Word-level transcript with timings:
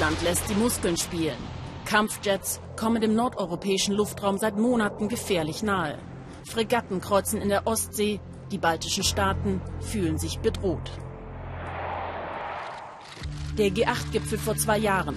Russland 0.00 0.22
lässt 0.22 0.48
die 0.48 0.54
Muskeln 0.54 0.96
spielen. 0.96 1.36
Kampfjets 1.84 2.58
kommen 2.74 3.02
dem 3.02 3.14
nordeuropäischen 3.14 3.94
Luftraum 3.94 4.38
seit 4.38 4.56
Monaten 4.56 5.10
gefährlich 5.10 5.62
nahe. 5.62 5.98
Fregatten 6.42 7.02
kreuzen 7.02 7.42
in 7.42 7.50
der 7.50 7.66
Ostsee, 7.66 8.18
die 8.50 8.56
baltischen 8.56 9.04
Staaten 9.04 9.60
fühlen 9.80 10.16
sich 10.16 10.38
bedroht. 10.38 10.90
Der 13.58 13.68
G8-Gipfel 13.68 14.38
vor 14.38 14.56
zwei 14.56 14.78
Jahren. 14.78 15.16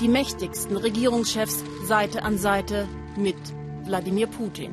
Die 0.00 0.06
mächtigsten 0.06 0.76
Regierungschefs 0.76 1.64
Seite 1.84 2.22
an 2.22 2.38
Seite 2.38 2.86
mit 3.16 3.34
Wladimir 3.86 4.28
Putin. 4.28 4.72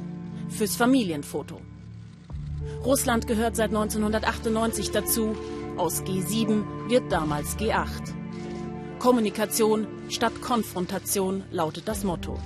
Fürs 0.50 0.76
Familienfoto. 0.76 1.60
Russland 2.86 3.26
gehört 3.26 3.56
seit 3.56 3.70
1998 3.70 4.92
dazu. 4.92 5.36
Aus 5.76 6.04
G7 6.04 6.88
wird 6.88 7.12
damals 7.12 7.58
G8. 7.58 8.19
Kommunikation 9.00 9.88
statt 10.10 10.42
Konfrontation 10.42 11.44
lautet 11.52 11.88
das 11.88 12.04
Motto. 12.04 12.38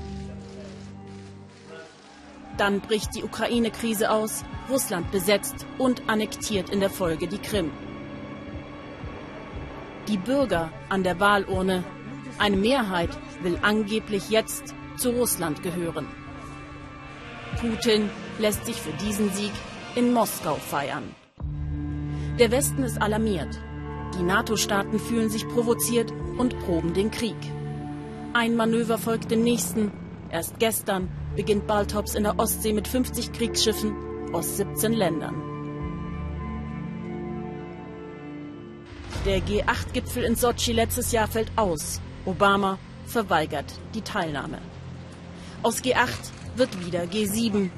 Dann 2.57 2.79
bricht 2.79 3.15
die 3.15 3.23
Ukraine-Krise 3.23 4.11
aus, 4.11 4.45
Russland 4.69 5.11
besetzt 5.11 5.65
und 5.79 6.07
annektiert 6.07 6.69
in 6.69 6.79
der 6.79 6.91
Folge 6.91 7.27
die 7.27 7.39
Krim. 7.39 7.71
Die 10.07 10.17
Bürger 10.17 10.71
an 10.89 11.01
der 11.01 11.19
Wahlurne, 11.19 11.83
eine 12.37 12.57
Mehrheit 12.57 13.09
will 13.41 13.57
angeblich 13.63 14.29
jetzt 14.29 14.75
zu 14.95 15.09
Russland 15.09 15.63
gehören. 15.63 16.07
Putin 17.59 18.11
lässt 18.37 18.65
sich 18.65 18.75
für 18.75 18.93
diesen 19.03 19.31
Sieg 19.31 19.51
in 19.95 20.13
Moskau 20.13 20.55
feiern. 20.55 21.15
Der 22.37 22.51
Westen 22.51 22.83
ist 22.83 23.01
alarmiert. 23.01 23.59
Die 24.17 24.23
NATO-Staaten 24.23 24.99
fühlen 24.99 25.29
sich 25.29 25.47
provoziert 25.47 26.11
und 26.37 26.57
proben 26.59 26.93
den 26.93 27.11
Krieg. 27.11 27.35
Ein 28.33 28.55
Manöver 28.55 28.97
folgt 28.97 29.31
dem 29.31 29.43
nächsten. 29.43 29.91
Erst 30.29 30.59
gestern 30.59 31.09
beginnt 31.35 31.67
Baltops 31.67 32.15
in 32.15 32.23
der 32.23 32.39
Ostsee 32.39 32.73
mit 32.73 32.87
50 32.87 33.31
Kriegsschiffen 33.31 33.93
aus 34.33 34.57
17 34.57 34.93
Ländern. 34.93 35.35
Der 39.25 39.39
G8-Gipfel 39.39 40.23
in 40.23 40.35
Sotschi 40.35 40.73
letztes 40.73 41.11
Jahr 41.11 41.27
fällt 41.27 41.51
aus. 41.55 42.01
Obama 42.25 42.77
verweigert 43.05 43.79
die 43.93 44.01
Teilnahme. 44.01 44.57
Aus 45.61 45.81
G8 45.81 46.31
wird 46.55 46.85
wieder 46.85 47.03
G7. 47.03 47.69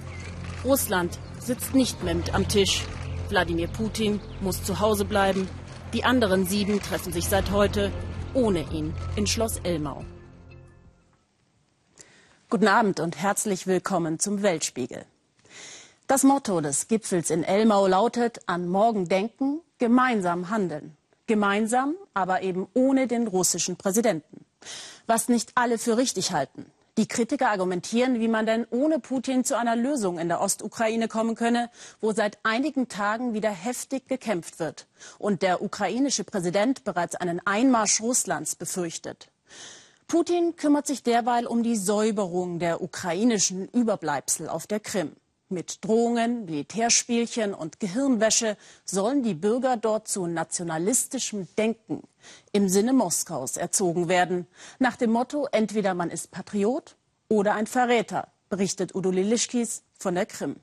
Russland 0.63 1.19
sitzt 1.39 1.75
nicht 1.75 2.03
mehr 2.03 2.15
mit 2.15 2.33
am 2.33 2.47
Tisch. 2.47 2.83
Wladimir 3.29 3.67
Putin 3.67 4.19
muss 4.41 4.63
zu 4.63 4.79
Hause 4.79 5.05
bleiben. 5.05 5.47
Die 5.95 6.03
anderen 6.03 6.45
sieben 6.45 6.81
treffen 6.81 7.13
sich 7.13 7.29
seit 7.29 7.51
heute 7.51 7.89
ohne 8.33 8.69
ihn 8.69 8.93
in 9.15 9.25
Schloss 9.25 9.61
Elmau. 9.63 10.03
Guten 12.49 12.67
Abend 12.67 12.99
und 12.99 13.15
herzlich 13.15 13.65
willkommen 13.65 14.19
zum 14.19 14.41
Weltspiegel. 14.41 15.05
Das 16.05 16.23
Motto 16.23 16.59
des 16.59 16.89
Gipfels 16.89 17.29
in 17.29 17.45
Elmau 17.45 17.87
lautet 17.87 18.41
an 18.45 18.67
morgen 18.67 19.07
denken, 19.07 19.61
gemeinsam 19.77 20.49
handeln. 20.49 20.97
Gemeinsam, 21.27 21.95
aber 22.13 22.41
eben 22.41 22.67
ohne 22.73 23.07
den 23.07 23.27
russischen 23.27 23.77
Präsidenten. 23.77 24.43
Was 25.07 25.29
nicht 25.29 25.53
alle 25.55 25.77
für 25.77 25.95
richtig 25.95 26.33
halten. 26.33 26.65
Die 26.97 27.07
Kritiker 27.07 27.49
argumentieren, 27.49 28.21
wie 28.21 28.29
man 28.29 28.45
denn 28.45 28.65
ohne 28.69 28.99
Putin 28.99 29.43
zu 29.43 29.57
einer 29.57 29.75
Lösung 29.75 30.17
in 30.17 30.29
der 30.29 30.39
Ostukraine 30.39 31.09
kommen 31.09 31.35
könne, 31.35 31.69
wo 31.99 32.13
seit 32.13 32.37
einigen 32.43 32.87
Tagen 32.87 33.33
wieder 33.33 33.49
heftig 33.51 34.07
gekämpft 34.07 34.59
wird 34.59 34.87
und 35.19 35.41
der 35.41 35.61
ukrainische 35.61 36.23
Präsident 36.23 36.85
bereits 36.85 37.15
einen 37.15 37.45
Einmarsch 37.45 37.99
Russlands 37.99 38.55
befürchtet. 38.55 39.29
Putin 40.07 40.55
kümmert 40.55 40.87
sich 40.87 41.03
derweil 41.03 41.47
um 41.47 41.63
die 41.63 41.75
Säuberung 41.75 42.59
der 42.59 42.81
ukrainischen 42.81 43.67
Überbleibsel 43.67 44.47
auf 44.47 44.65
der 44.65 44.79
Krim. 44.79 45.17
Mit 45.49 45.85
Drohungen, 45.85 46.45
Militärspielchen 46.45 47.53
und 47.53 47.79
Gehirnwäsche 47.79 48.57
sollen 48.83 49.21
die 49.21 49.35
Bürger 49.35 49.77
dort 49.77 50.07
zu 50.07 50.25
nationalistischem 50.25 51.47
Denken 51.55 52.01
im 52.51 52.67
Sinne 52.67 52.93
Moskaus 52.93 53.55
erzogen 53.55 54.09
werden. 54.09 54.47
Nach 54.79 54.95
dem 54.95 55.11
Motto, 55.11 55.47
entweder 55.51 55.93
man 55.93 56.09
ist 56.09 56.31
Patriot 56.31 56.95
oder 57.29 57.53
ein 57.53 57.67
Verräter, 57.67 58.27
berichtet 58.49 58.95
Udo 58.95 59.11
Lilischkis 59.11 59.83
von 59.99 60.15
der 60.15 60.25
Krim. 60.25 60.55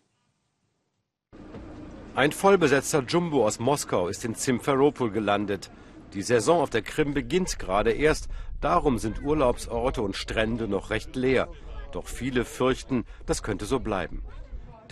Ein 2.17 2.33
vollbesetzter 2.33 3.05
Jumbo 3.05 3.47
aus 3.47 3.61
Moskau 3.61 4.09
ist 4.09 4.25
in 4.25 4.35
Simferopol 4.35 5.13
gelandet. 5.13 5.71
Die 6.13 6.23
Saison 6.23 6.61
auf 6.61 6.71
der 6.71 6.83
Krim 6.83 7.15
beginnt 7.15 7.57
gerade 7.61 7.93
erst, 7.93 8.29
darum 8.61 8.99
sind 8.99 9.23
Urlaubsorte 9.23 10.03
und 10.03 10.17
Strände 10.17 10.67
noch 10.67 10.91
recht 10.91 11.15
leer. 11.15 11.49
Doch 11.93 12.09
viele 12.09 12.45
fürchten, 12.45 13.05
das 13.27 13.45
könnte 13.45 13.65
so 13.65 13.79
bleiben. 13.79 14.25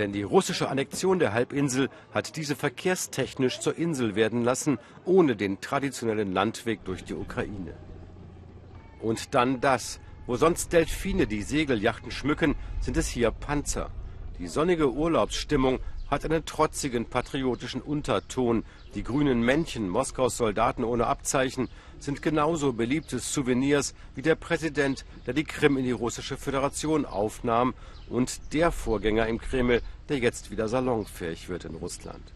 Denn 0.00 0.12
die 0.12 0.22
russische 0.22 0.71
Annexion 0.71 1.19
der 1.19 1.34
Halbinsel 1.34 1.91
hat 2.11 2.37
diese 2.37 2.56
verkehrstechnisch 2.56 3.61
zur 3.61 3.77
Insel 3.77 4.15
werden 4.15 4.43
lassen, 4.43 4.78
ohne 5.05 5.37
den 5.37 5.61
traditionellen 5.61 6.33
Landweg 6.33 6.83
durch 6.87 7.05
die 7.05 7.12
Ukraine. 7.12 7.75
Und 9.03 9.34
dann 9.34 9.60
das. 9.60 10.00
Wo 10.27 10.37
sonst 10.37 10.72
Delfine 10.72 11.27
die 11.27 11.43
Segeljachten 11.43 12.10
schmücken, 12.10 12.55
sind 12.81 12.97
es 12.97 13.09
hier 13.09 13.31
Panzer. 13.31 13.91
Die 14.39 14.47
sonnige 14.47 14.91
Urlaubsstimmung 14.91 15.81
hat 16.10 16.25
einen 16.25 16.47
trotzigen 16.47 17.05
patriotischen 17.05 17.83
Unterton. 17.83 18.65
Die 18.95 19.05
grünen 19.05 19.43
Männchen 19.43 19.89
Moskaus 19.89 20.37
Soldaten 20.37 20.83
ohne 20.83 21.06
Abzeichen 21.06 21.69
sind 22.01 22.23
genauso 22.23 22.73
beliebte 22.73 23.21
Souvenirs 23.21 23.95
wie 24.17 24.23
der 24.23 24.34
Präsident, 24.34 25.05
der 25.27 25.34
die 25.34 25.45
Krim 25.45 25.77
in 25.77 25.84
die 25.84 25.93
russische 25.93 26.37
Föderation 26.37 27.06
aufnahm 27.06 27.75
und 28.09 28.53
der 28.53 28.73
Vorgänger 28.73 29.28
im 29.28 29.39
Kreml, 29.39 29.81
der 30.09 30.19
jetzt 30.19 30.51
wieder 30.51 30.67
salonfähig 30.67 31.49
wird 31.49 31.67
in 31.67 31.77
Russland. 31.77 32.33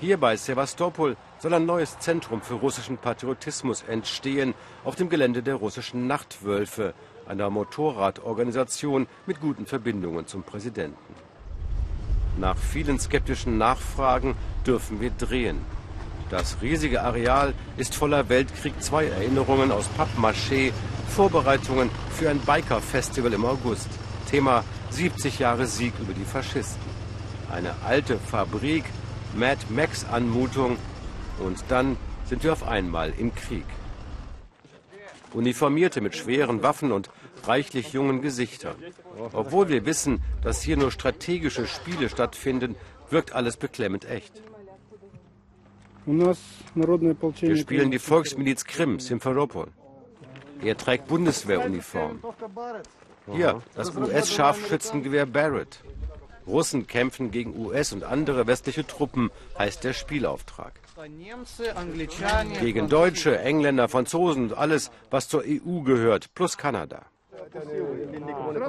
Hier 0.00 0.18
bei 0.18 0.36
Sevastopol 0.36 1.16
soll 1.38 1.54
ein 1.54 1.64
neues 1.64 1.98
Zentrum 2.00 2.42
für 2.42 2.54
russischen 2.54 2.98
Patriotismus 2.98 3.82
entstehen, 3.82 4.52
auf 4.84 4.96
dem 4.96 5.08
Gelände 5.08 5.44
der 5.44 5.54
russischen 5.54 6.08
Nachtwölfe, 6.08 6.92
einer 7.26 7.50
Motorradorganisation 7.50 9.06
mit 9.26 9.40
guten 9.40 9.64
Verbindungen 9.64 10.26
zum 10.26 10.42
Präsidenten. 10.42 11.25
Nach 12.36 12.56
vielen 12.56 12.98
skeptischen 12.98 13.56
Nachfragen 13.56 14.34
dürfen 14.66 15.00
wir 15.00 15.10
drehen. 15.10 15.58
Das 16.28 16.56
riesige 16.60 17.02
Areal 17.02 17.54
ist 17.76 17.94
voller 17.94 18.28
Weltkrieg 18.28 18.74
II 18.92 19.08
Erinnerungen 19.08 19.70
aus 19.70 19.88
Pappmaché, 19.96 20.72
Vorbereitungen 21.08 21.88
für 22.10 22.28
ein 22.28 22.40
Biker-Festival 22.40 23.32
im 23.32 23.44
August. 23.44 23.88
Thema 24.30 24.64
70 24.90 25.38
Jahre 25.38 25.66
Sieg 25.66 25.92
über 26.00 26.12
die 26.12 26.24
Faschisten. 26.24 26.82
Eine 27.50 27.74
alte 27.86 28.18
Fabrik, 28.18 28.84
Mad 29.34 29.60
Max-Anmutung 29.68 30.78
und 31.38 31.62
dann 31.68 31.96
sind 32.24 32.42
wir 32.42 32.52
auf 32.52 32.66
einmal 32.66 33.12
im 33.16 33.34
Krieg. 33.34 33.64
Uniformierte 35.32 36.00
mit 36.00 36.16
schweren 36.16 36.62
Waffen 36.62 36.92
und 36.92 37.08
reichlich 37.48 37.92
jungen 37.92 38.22
Gesichtern. 38.22 38.76
Obwohl 39.32 39.68
wir 39.68 39.86
wissen, 39.86 40.22
dass 40.42 40.62
hier 40.62 40.76
nur 40.76 40.90
strategische 40.90 41.66
Spiele 41.66 42.08
stattfinden, 42.08 42.76
wirkt 43.10 43.32
alles 43.32 43.56
beklemmend 43.56 44.04
echt. 44.04 44.42
Wir 46.06 47.56
spielen 47.56 47.90
die 47.90 47.98
Volksmiliz 47.98 48.64
Krim, 48.64 49.00
Simferopol. 49.00 49.68
Er 50.62 50.76
trägt 50.76 51.08
Bundeswehruniform. 51.08 52.20
Hier, 53.32 53.60
das 53.74 53.94
US-Scharfschützengewehr 53.94 55.26
Barrett. 55.26 55.80
Russen 56.46 56.86
kämpfen 56.86 57.32
gegen 57.32 57.58
US 57.58 57.92
und 57.92 58.04
andere 58.04 58.46
westliche 58.46 58.86
Truppen, 58.86 59.30
heißt 59.58 59.82
der 59.82 59.92
Spielauftrag. 59.92 60.74
Gegen 62.60 62.88
Deutsche, 62.88 63.38
Engländer, 63.40 63.88
Franzosen 63.88 64.44
und 64.44 64.52
alles, 64.56 64.92
was 65.10 65.28
zur 65.28 65.42
EU 65.44 65.80
gehört, 65.80 66.32
plus 66.34 66.56
Kanada. 66.56 67.04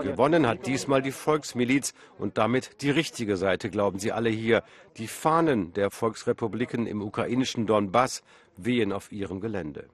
Gewonnen 0.03 0.47
hat 0.47 0.67
diesmal 0.67 1.01
die 1.01 1.11
Volksmiliz 1.11 1.93
und 2.17 2.37
damit 2.37 2.81
die 2.81 2.91
richtige 2.91 3.37
Seite, 3.37 3.69
glauben 3.69 3.99
sie 3.99 4.11
alle 4.11 4.29
hier. 4.29 4.63
Die 4.97 5.07
Fahnen 5.07 5.73
der 5.73 5.89
Volksrepubliken 5.91 6.87
im 6.87 7.01
ukrainischen 7.01 7.65
Donbass 7.65 8.23
wehen 8.55 8.91
auf 8.91 9.11
ihrem 9.11 9.39
Gelände. 9.39 9.87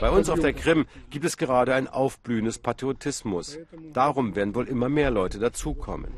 Bei 0.00 0.10
uns 0.10 0.28
auf 0.28 0.38
der 0.38 0.52
Krim 0.52 0.86
gibt 1.10 1.24
es 1.24 1.36
gerade 1.36 1.74
ein 1.74 1.88
aufblühendes 1.88 2.58
Patriotismus. 2.58 3.58
Darum 3.92 4.36
werden 4.36 4.54
wohl 4.54 4.68
immer 4.68 4.88
mehr 4.88 5.10
Leute 5.10 5.38
dazukommen. 5.38 6.12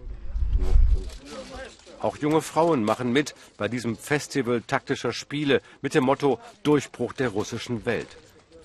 Auch 2.01 2.19
junge 2.19 2.43
Frauen 2.43 2.85
machen 2.85 3.13
mit 3.13 3.35
bei 3.57 3.69
diesem 3.69 3.97
Festival 3.97 4.61
taktischer 4.61 5.13
Spiele 5.13 5.63
mit 5.81 5.95
dem 5.95 6.05
Motto 6.05 6.39
Durchbruch 6.63 7.15
der 7.15 7.31
russischen 7.31 7.87
Welt. 7.87 8.09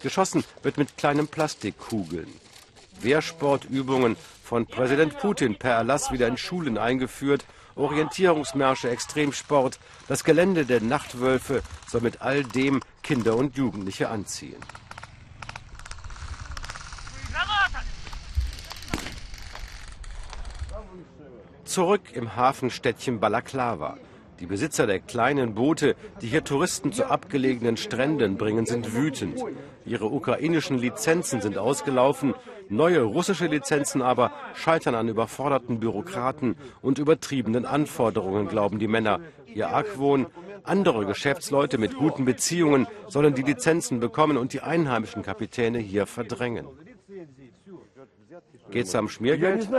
Geschossen 0.01 0.43
wird 0.63 0.77
mit 0.77 0.97
kleinen 0.97 1.27
Plastikkugeln. 1.27 2.27
Wehrsportübungen 3.01 4.15
von 4.43 4.65
Präsident 4.65 5.17
Putin 5.19 5.57
per 5.57 5.71
Erlass 5.71 6.11
wieder 6.11 6.27
in 6.27 6.37
Schulen 6.37 6.77
eingeführt. 6.77 7.45
Orientierungsmärsche, 7.75 8.89
Extremsport, 8.89 9.79
das 10.07 10.23
Gelände 10.23 10.65
der 10.65 10.81
Nachtwölfe 10.81 11.63
soll 11.87 12.01
mit 12.01 12.21
all 12.21 12.43
dem 12.43 12.81
Kinder 13.01 13.35
und 13.35 13.55
Jugendliche 13.55 14.09
anziehen. 14.09 14.61
Zurück 21.63 22.01
im 22.13 22.35
Hafenstädtchen 22.35 23.21
Balaklava. 23.21 23.97
Die 24.41 24.47
Besitzer 24.47 24.87
der 24.87 24.99
kleinen 24.99 25.53
Boote, 25.53 25.95
die 26.19 26.27
hier 26.27 26.43
Touristen 26.43 26.91
zu 26.91 27.05
abgelegenen 27.05 27.77
Stränden 27.77 28.37
bringen, 28.37 28.65
sind 28.65 28.95
wütend. 28.95 29.39
Ihre 29.85 30.05
ukrainischen 30.05 30.79
Lizenzen 30.79 31.41
sind 31.41 31.59
ausgelaufen, 31.59 32.33
neue 32.67 33.03
russische 33.03 33.45
Lizenzen 33.45 34.01
aber 34.01 34.31
scheitern 34.55 34.95
an 34.95 35.07
überforderten 35.07 35.79
Bürokraten 35.79 36.55
und 36.81 36.97
übertriebenen 36.97 37.67
Anforderungen, 37.67 38.47
glauben 38.47 38.79
die 38.79 38.87
Männer. 38.87 39.19
Ihr 39.45 39.69
Argwohn, 39.69 40.25
andere 40.63 41.05
Geschäftsleute 41.05 41.77
mit 41.77 41.95
guten 41.95 42.25
Beziehungen 42.25 42.87
sollen 43.07 43.35
die 43.35 43.43
Lizenzen 43.43 43.99
bekommen 43.99 44.37
und 44.37 44.53
die 44.53 44.61
einheimischen 44.61 45.21
Kapitäne 45.21 45.77
hier 45.77 46.07
verdrängen. 46.07 46.65
Geht's 48.71 48.95
am 48.95 49.09
Schmiergeld? 49.09 49.69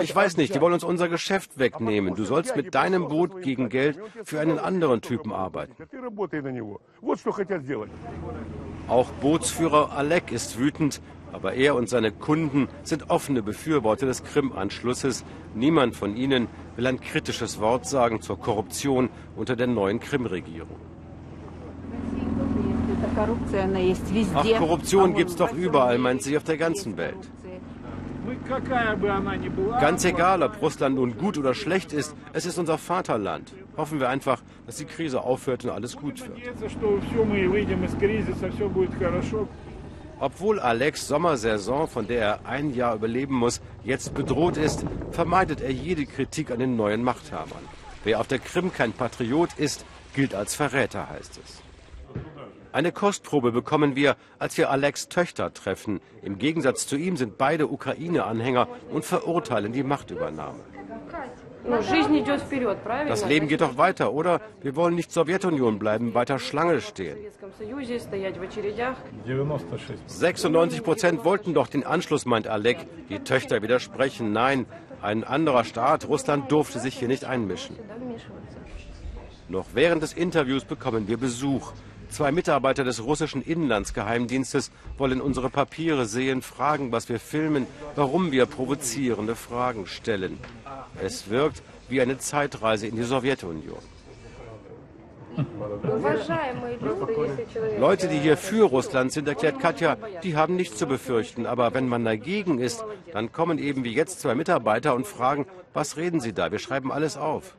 Ich 0.00 0.14
weiß 0.14 0.36
nicht, 0.36 0.54
die 0.54 0.60
wollen 0.60 0.74
uns 0.74 0.84
unser 0.84 1.08
Geschäft 1.08 1.58
wegnehmen. 1.58 2.14
Du 2.14 2.24
sollst 2.24 2.56
mit 2.56 2.74
deinem 2.74 3.08
Boot 3.08 3.42
gegen 3.42 3.68
Geld 3.68 3.98
für 4.24 4.40
einen 4.40 4.58
anderen 4.58 5.00
Typen 5.00 5.32
arbeiten. 5.32 5.74
Auch 8.88 9.10
Bootsführer 9.20 9.92
Alek 9.92 10.32
ist 10.32 10.58
wütend, 10.58 11.00
aber 11.32 11.54
er 11.54 11.74
und 11.74 11.88
seine 11.88 12.12
Kunden 12.12 12.68
sind 12.82 13.10
offene 13.10 13.42
Befürworter 13.42 14.06
des 14.06 14.22
Krim-Anschlusses. 14.22 15.24
Niemand 15.54 15.96
von 15.96 16.16
ihnen 16.16 16.48
will 16.76 16.86
ein 16.86 17.00
kritisches 17.00 17.60
Wort 17.60 17.86
sagen 17.86 18.20
zur 18.20 18.38
Korruption 18.38 19.08
unter 19.36 19.56
der 19.56 19.66
neuen 19.66 19.98
Krim-Regierung. 19.98 20.76
Ach, 24.34 24.58
Korruption 24.58 25.14
gibt's 25.14 25.36
doch 25.36 25.52
überall, 25.52 25.98
meint 25.98 26.22
sie, 26.22 26.36
auf 26.36 26.44
der 26.44 26.56
ganzen 26.56 26.96
Welt. 26.96 27.30
Ganz 29.80 30.04
egal, 30.04 30.42
ob 30.42 30.60
Russland 30.62 30.96
nun 30.96 31.16
gut 31.16 31.38
oder 31.38 31.54
schlecht 31.54 31.92
ist, 31.92 32.14
es 32.32 32.46
ist 32.46 32.58
unser 32.58 32.78
Vaterland. 32.78 33.52
Hoffen 33.76 34.00
wir 34.00 34.08
einfach, 34.08 34.42
dass 34.66 34.76
die 34.76 34.84
Krise 34.84 35.22
aufhört 35.22 35.64
und 35.64 35.70
alles 35.70 35.96
gut 35.96 36.20
wird. 36.20 36.38
Obwohl 40.20 40.60
Alex 40.60 41.08
Sommersaison, 41.08 41.88
von 41.88 42.06
der 42.06 42.20
er 42.20 42.46
ein 42.46 42.72
Jahr 42.74 42.94
überleben 42.94 43.34
muss, 43.34 43.60
jetzt 43.82 44.14
bedroht 44.14 44.56
ist, 44.56 44.84
vermeidet 45.10 45.60
er 45.60 45.72
jede 45.72 46.06
Kritik 46.06 46.52
an 46.52 46.60
den 46.60 46.76
neuen 46.76 47.02
Machthabern. 47.02 47.64
Wer 48.04 48.20
auf 48.20 48.28
der 48.28 48.38
Krim 48.38 48.72
kein 48.72 48.92
Patriot 48.92 49.50
ist, 49.56 49.84
gilt 50.14 50.34
als 50.34 50.54
Verräter, 50.54 51.08
heißt 51.08 51.40
es. 51.42 51.71
Eine 52.72 52.90
Kostprobe 52.90 53.52
bekommen 53.52 53.96
wir, 53.96 54.16
als 54.38 54.56
wir 54.56 54.70
Alex 54.70 55.08
Töchter 55.08 55.52
treffen. 55.52 56.00
Im 56.22 56.38
Gegensatz 56.38 56.86
zu 56.86 56.96
ihm 56.96 57.16
sind 57.16 57.36
beide 57.36 57.68
Ukraine-Anhänger 57.68 58.66
und 58.90 59.04
verurteilen 59.04 59.72
die 59.72 59.82
Machtübernahme. 59.82 60.60
Das 63.06 63.26
Leben 63.26 63.46
geht 63.46 63.60
doch 63.60 63.76
weiter, 63.76 64.12
oder? 64.12 64.40
Wir 64.62 64.74
wollen 64.74 64.94
nicht 64.94 65.12
Sowjetunion 65.12 65.78
bleiben, 65.78 66.14
weiter 66.14 66.38
Schlange 66.38 66.80
stehen. 66.80 67.18
96 70.06 70.82
Prozent 70.82 71.24
wollten 71.24 71.54
doch 71.54 71.68
den 71.68 71.84
Anschluss, 71.84 72.26
meint 72.26 72.48
Alek. 72.48 72.78
Die 73.10 73.20
Töchter 73.20 73.62
widersprechen. 73.62 74.32
Nein, 74.32 74.66
ein 75.02 75.24
anderer 75.24 75.64
Staat, 75.64 76.08
Russland, 76.08 76.50
durfte 76.50 76.80
sich 76.80 76.98
hier 76.98 77.08
nicht 77.08 77.24
einmischen. 77.24 77.76
Noch 79.48 79.66
während 79.74 80.02
des 80.02 80.14
Interviews 80.14 80.64
bekommen 80.64 81.06
wir 81.06 81.18
Besuch. 81.18 81.72
Zwei 82.12 82.30
Mitarbeiter 82.30 82.84
des 82.84 83.02
russischen 83.02 83.40
Inlandsgeheimdienstes 83.40 84.70
wollen 84.98 85.22
unsere 85.22 85.48
Papiere 85.48 86.04
sehen, 86.04 86.42
fragen, 86.42 86.92
was 86.92 87.08
wir 87.08 87.18
filmen, 87.18 87.66
warum 87.96 88.32
wir 88.32 88.44
provozierende 88.44 89.34
Fragen 89.34 89.86
stellen. 89.86 90.38
Es 91.02 91.30
wirkt 91.30 91.62
wie 91.88 92.02
eine 92.02 92.18
Zeitreise 92.18 92.86
in 92.86 92.96
die 92.96 93.02
Sowjetunion. 93.04 93.78
Leute, 97.78 98.08
die 98.08 98.18
hier 98.18 98.36
für 98.36 98.64
Russland 98.64 99.10
sind, 99.10 99.26
erklärt 99.26 99.58
Katja, 99.58 99.96
die 100.22 100.36
haben 100.36 100.54
nichts 100.56 100.76
zu 100.76 100.86
befürchten. 100.86 101.46
Aber 101.46 101.72
wenn 101.72 101.88
man 101.88 102.04
dagegen 102.04 102.58
ist, 102.58 102.84
dann 103.14 103.32
kommen 103.32 103.58
eben 103.58 103.84
wie 103.84 103.94
jetzt 103.94 104.20
zwei 104.20 104.34
Mitarbeiter 104.34 104.94
und 104.94 105.06
fragen, 105.06 105.46
was 105.72 105.96
reden 105.96 106.20
Sie 106.20 106.34
da? 106.34 106.52
Wir 106.52 106.58
schreiben 106.58 106.92
alles 106.92 107.16
auf. 107.16 107.56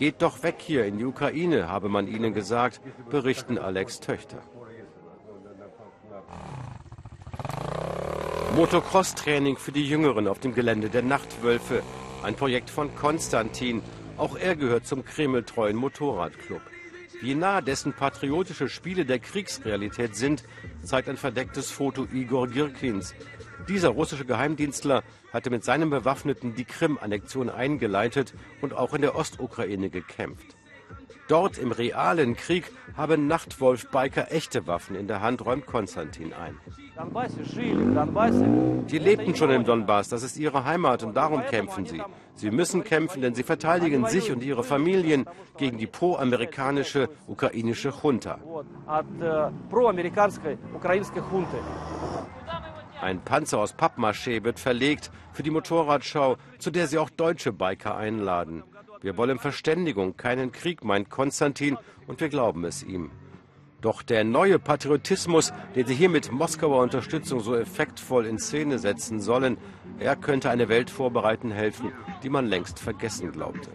Geht 0.00 0.22
doch 0.22 0.42
weg 0.42 0.54
hier 0.60 0.86
in 0.86 0.96
die 0.96 1.04
Ukraine, 1.04 1.68
habe 1.68 1.90
man 1.90 2.08
ihnen 2.08 2.32
gesagt, 2.32 2.80
berichten 3.10 3.58
Alex 3.58 4.00
Töchter. 4.00 4.38
Motocross-Training 8.56 9.58
für 9.58 9.72
die 9.72 9.86
Jüngeren 9.86 10.26
auf 10.26 10.38
dem 10.38 10.54
Gelände 10.54 10.88
der 10.88 11.02
Nachtwölfe. 11.02 11.82
Ein 12.22 12.34
Projekt 12.34 12.70
von 12.70 12.94
Konstantin. 12.96 13.82
Auch 14.16 14.36
er 14.36 14.56
gehört 14.56 14.86
zum 14.86 15.04
Kreml-treuen 15.04 15.76
Motorradclub. 15.76 16.62
Wie 17.20 17.34
nah 17.34 17.60
dessen 17.60 17.92
patriotische 17.92 18.70
Spiele 18.70 19.04
der 19.04 19.18
Kriegsrealität 19.18 20.16
sind, 20.16 20.44
zeigt 20.82 21.10
ein 21.10 21.18
verdecktes 21.18 21.70
Foto 21.70 22.06
Igor 22.10 22.48
Girkins. 22.48 23.14
Dieser 23.68 23.90
russische 23.90 24.24
Geheimdienstler 24.24 25.02
hatte 25.32 25.50
mit 25.50 25.64
seinem 25.64 25.90
Bewaffneten 25.90 26.54
die 26.54 26.64
Krim-Annexion 26.64 27.50
eingeleitet 27.50 28.34
und 28.60 28.74
auch 28.74 28.94
in 28.94 29.02
der 29.02 29.16
Ostukraine 29.16 29.90
gekämpft. 29.90 30.56
Dort 31.28 31.58
im 31.58 31.70
realen 31.70 32.34
Krieg 32.34 32.72
haben 32.96 33.28
Nachtwolf-Biker 33.28 34.32
echte 34.32 34.66
Waffen 34.66 34.96
in 34.96 35.06
der 35.06 35.20
Hand, 35.20 35.44
räumt 35.46 35.64
Konstantin 35.64 36.32
ein. 36.32 36.58
Die 38.90 38.98
lebten 38.98 39.36
schon 39.36 39.50
im 39.50 39.64
Donbass, 39.64 40.08
das 40.08 40.24
ist 40.24 40.36
ihre 40.36 40.64
Heimat 40.64 41.04
und 41.04 41.16
darum 41.16 41.42
kämpfen 41.46 41.86
sie. 41.86 42.02
Sie 42.34 42.50
müssen 42.50 42.82
kämpfen, 42.82 43.22
denn 43.22 43.36
sie 43.36 43.44
verteidigen 43.44 44.06
sich 44.06 44.32
und 44.32 44.42
ihre 44.42 44.64
Familien 44.64 45.26
gegen 45.56 45.78
die 45.78 45.86
pro-amerikanische 45.86 47.08
ukrainische 47.28 47.92
Junta. 48.02 48.40
Ein 53.00 53.24
Panzer 53.24 53.58
aus 53.58 53.74
Pappmaché 53.74 54.44
wird 54.44 54.60
verlegt 54.60 55.10
für 55.32 55.42
die 55.42 55.50
Motorradschau, 55.50 56.36
zu 56.58 56.70
der 56.70 56.86
sie 56.86 56.98
auch 56.98 57.08
deutsche 57.08 57.52
Biker 57.52 57.96
einladen. 57.96 58.62
Wir 59.00 59.16
wollen 59.16 59.38
Verständigung, 59.38 60.16
keinen 60.18 60.52
Krieg, 60.52 60.84
meint 60.84 61.08
Konstantin, 61.08 61.78
und 62.06 62.20
wir 62.20 62.28
glauben 62.28 62.64
es 62.64 62.82
ihm. 62.82 63.10
Doch 63.80 64.02
der 64.02 64.24
neue 64.24 64.58
Patriotismus, 64.58 65.54
den 65.74 65.86
sie 65.86 65.94
hier 65.94 66.10
mit 66.10 66.30
Moskauer 66.30 66.82
Unterstützung 66.82 67.40
so 67.40 67.56
effektvoll 67.56 68.26
in 68.26 68.38
Szene 68.38 68.78
setzen 68.78 69.20
sollen, 69.20 69.56
er 69.98 70.16
könnte 70.16 70.50
eine 70.50 70.68
Welt 70.68 70.90
vorbereiten 70.90 71.50
helfen, 71.50 71.92
die 72.22 72.28
man 72.28 72.46
längst 72.46 72.78
vergessen 72.78 73.32
glaubte. 73.32 73.70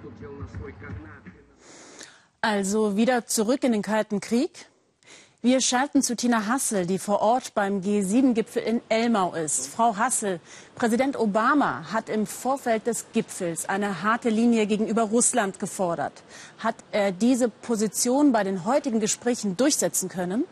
Also 2.42 2.96
wieder 2.96 3.26
zurück 3.26 3.64
in 3.64 3.72
den 3.72 3.82
Kalten 3.82 4.20
Krieg? 4.20 4.68
Wir 5.46 5.62
schalten 5.62 6.02
zu 6.02 6.16
Tina 6.16 6.48
Hassel, 6.48 6.88
die 6.88 6.98
vor 6.98 7.22
Ort 7.22 7.54
beim 7.54 7.82
G7-Gipfel 7.82 8.64
in 8.64 8.82
Elmau 8.90 9.36
ist. 9.36 9.68
Frau 9.68 9.96
Hassel, 9.96 10.40
Präsident 10.74 11.20
Obama 11.20 11.94
hat 11.94 12.10
im 12.10 12.26
Vorfeld 12.26 12.88
des 12.88 13.06
Gipfels 13.14 13.70
eine 13.70 14.02
harte 14.02 14.30
Linie 14.30 14.66
gegenüber 14.66 15.04
Russland 15.04 15.60
gefordert. 15.60 16.24
Hat 16.58 16.74
er 16.92 17.12
diese 17.12 17.48
Position 17.48 18.32
bei 18.32 18.44
den 18.44 18.66
heutigen 18.66 19.00
Gesprächen 19.00 19.56
durchsetzen 19.56 20.10
können? 20.10 20.46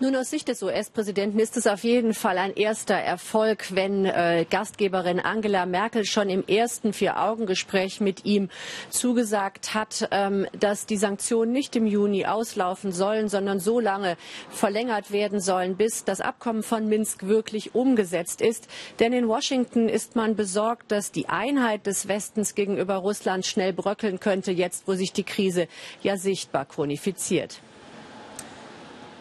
Nun, 0.00 0.16
aus 0.16 0.30
Sicht 0.30 0.48
des 0.48 0.60
US-Präsidenten 0.60 1.38
ist 1.38 1.56
es 1.56 1.68
auf 1.68 1.84
jeden 1.84 2.14
Fall 2.14 2.36
ein 2.36 2.52
erster 2.56 2.96
Erfolg, 2.96 3.76
wenn 3.76 4.04
äh, 4.04 4.44
Gastgeberin 4.50 5.20
Angela 5.20 5.66
Merkel 5.66 6.04
schon 6.04 6.28
im 6.30 6.44
ersten 6.48 6.92
Vier-Augen-Gespräch 6.92 8.00
mit 8.00 8.24
ihm 8.24 8.48
zugesagt 8.90 9.72
hat, 9.72 10.08
ähm, 10.10 10.48
dass 10.58 10.86
die 10.86 10.96
Sanktionen 10.96 11.52
nicht 11.52 11.76
im 11.76 11.86
Juni 11.86 12.26
auslaufen 12.26 12.90
sollen, 12.90 13.28
sondern 13.28 13.60
so 13.60 13.78
lange 13.78 14.16
verlängert 14.50 15.12
werden 15.12 15.38
sollen, 15.38 15.76
bis 15.76 16.02
das 16.02 16.20
Abkommen 16.20 16.64
von 16.64 16.88
Minsk 16.88 17.28
wirklich 17.28 17.76
umgesetzt 17.76 18.40
ist. 18.40 18.66
Denn 18.98 19.12
in 19.12 19.28
Washington 19.28 19.88
ist 19.88 20.16
man 20.16 20.34
besorgt, 20.34 20.90
dass 20.90 21.12
die 21.12 21.28
Einheit 21.28 21.86
des 21.86 22.08
Westens 22.08 22.56
gegenüber 22.56 22.96
Russland 22.96 23.46
schnell 23.46 23.72
bröckeln 23.72 24.18
könnte, 24.18 24.50
jetzt 24.50 24.88
wo 24.88 24.94
sich 24.94 25.12
die 25.12 25.22
Krise 25.22 25.68
ja 26.02 26.16
sichtbar 26.16 26.64
chronifiziert. 26.64 27.60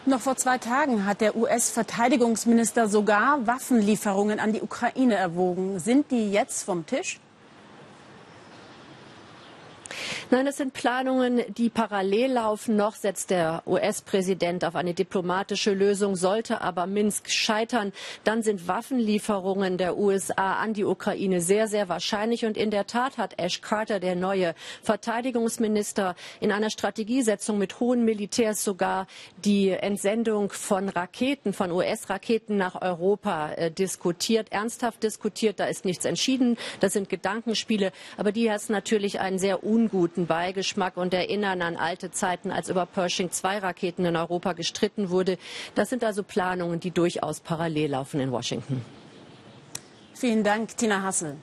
Noch 0.06 0.20
vor 0.20 0.36
zwei 0.36 0.58
Tagen 0.58 1.06
hat 1.06 1.22
der 1.22 1.38
US-Verteidigungsminister 1.38 2.90
sogar 2.90 3.48
Waffenlieferungen 3.48 4.38
an 4.38 4.52
die 4.52 4.62
Ukraine 4.62 5.16
erwogen. 5.16 5.80
Sind 5.80 6.12
die 6.12 6.30
jetzt 6.30 6.64
vom 6.64 6.86
Tisch? 6.86 7.22
Nein, 10.32 10.48
es 10.48 10.58
sind 10.58 10.74
Planungen, 10.74 11.42
die 11.56 11.70
parallel 11.70 12.34
laufen. 12.34 12.76
Noch 12.76 12.96
setzt 12.96 13.30
der 13.30 13.62
US-Präsident 13.68 14.66
auf 14.66 14.76
eine 14.76 14.94
diplomatische 14.94 15.74
Lösung. 15.74 16.16
Sollte 16.16 16.62
aber 16.62 16.88
Minsk 16.88 17.30
scheitern, 17.30 17.94
dann 18.24 18.42
sind 18.42 18.68
Waffenlieferungen 18.68 19.78
der 19.78 19.98
USA 19.98 20.56
an 20.56 20.74
die 20.74 20.86
Ukraine 20.86 21.42
sehr, 21.42 21.68
sehr 21.68 21.90
wahrscheinlich. 21.90 22.46
Und 22.46 22.58
in 22.58 22.72
der 22.72 22.88
Tat 22.88 23.18
hat 23.18 23.40
Ash 23.40 23.62
Carter, 23.62 24.00
der 24.00 24.16
neue 24.16 24.56
Verteidigungsminister, 24.82 26.16
in 26.40 26.52
einer 26.52 26.70
Strategiesetzung 26.70 27.58
mit 27.58 27.80
hohen 27.80 28.04
Militärs 28.06 28.64
sogar 28.64 29.08
die 29.46 29.70
Entsendung 29.70 30.50
von 30.50 30.90
Raketen, 30.90 31.54
von 31.54 31.72
US-Raketen 31.72 32.58
nach 32.58 32.82
Europa 32.82 33.52
äh, 33.52 33.72
diskutiert, 33.72 34.52
ernsthaft 34.52 35.04
diskutiert. 35.04 35.60
Da 35.60 35.66
ist 35.66 35.86
nichts 35.86 36.06
entschieden. 36.06 36.58
Das 36.80 36.94
sind 36.94 37.10
Gedankenspiele. 37.10 37.92
Aber 38.18 38.32
die 38.32 38.50
hat 38.52 38.64
natürlich 38.70 39.20
einen 39.20 39.40
sehr 39.40 39.64
unguten 39.84 40.28
Beigeschmack 40.28 40.98
und 40.98 41.14
erinnern 41.14 41.62
an 41.62 41.76
alte 41.76 42.12
Zeiten, 42.12 42.52
als 42.52 42.70
über 42.70 42.86
Pershing 42.86 43.32
2 43.32 43.60
Raketen 43.60 44.06
in 44.06 44.16
Europa 44.16 44.54
gestritten 44.54 45.10
wurde. 45.10 45.38
Das 45.76 45.90
sind 45.90 46.04
also 46.04 46.24
Planungen, 46.24 46.80
die 46.80 46.92
durchaus 46.92 47.40
parallel 47.42 47.92
laufen 47.92 48.20
in 48.20 48.32
Washington. 48.32 48.82
Vielen 50.14 50.44
Dank, 50.44 50.78
Tina 50.78 51.02
Hassel. 51.02 51.36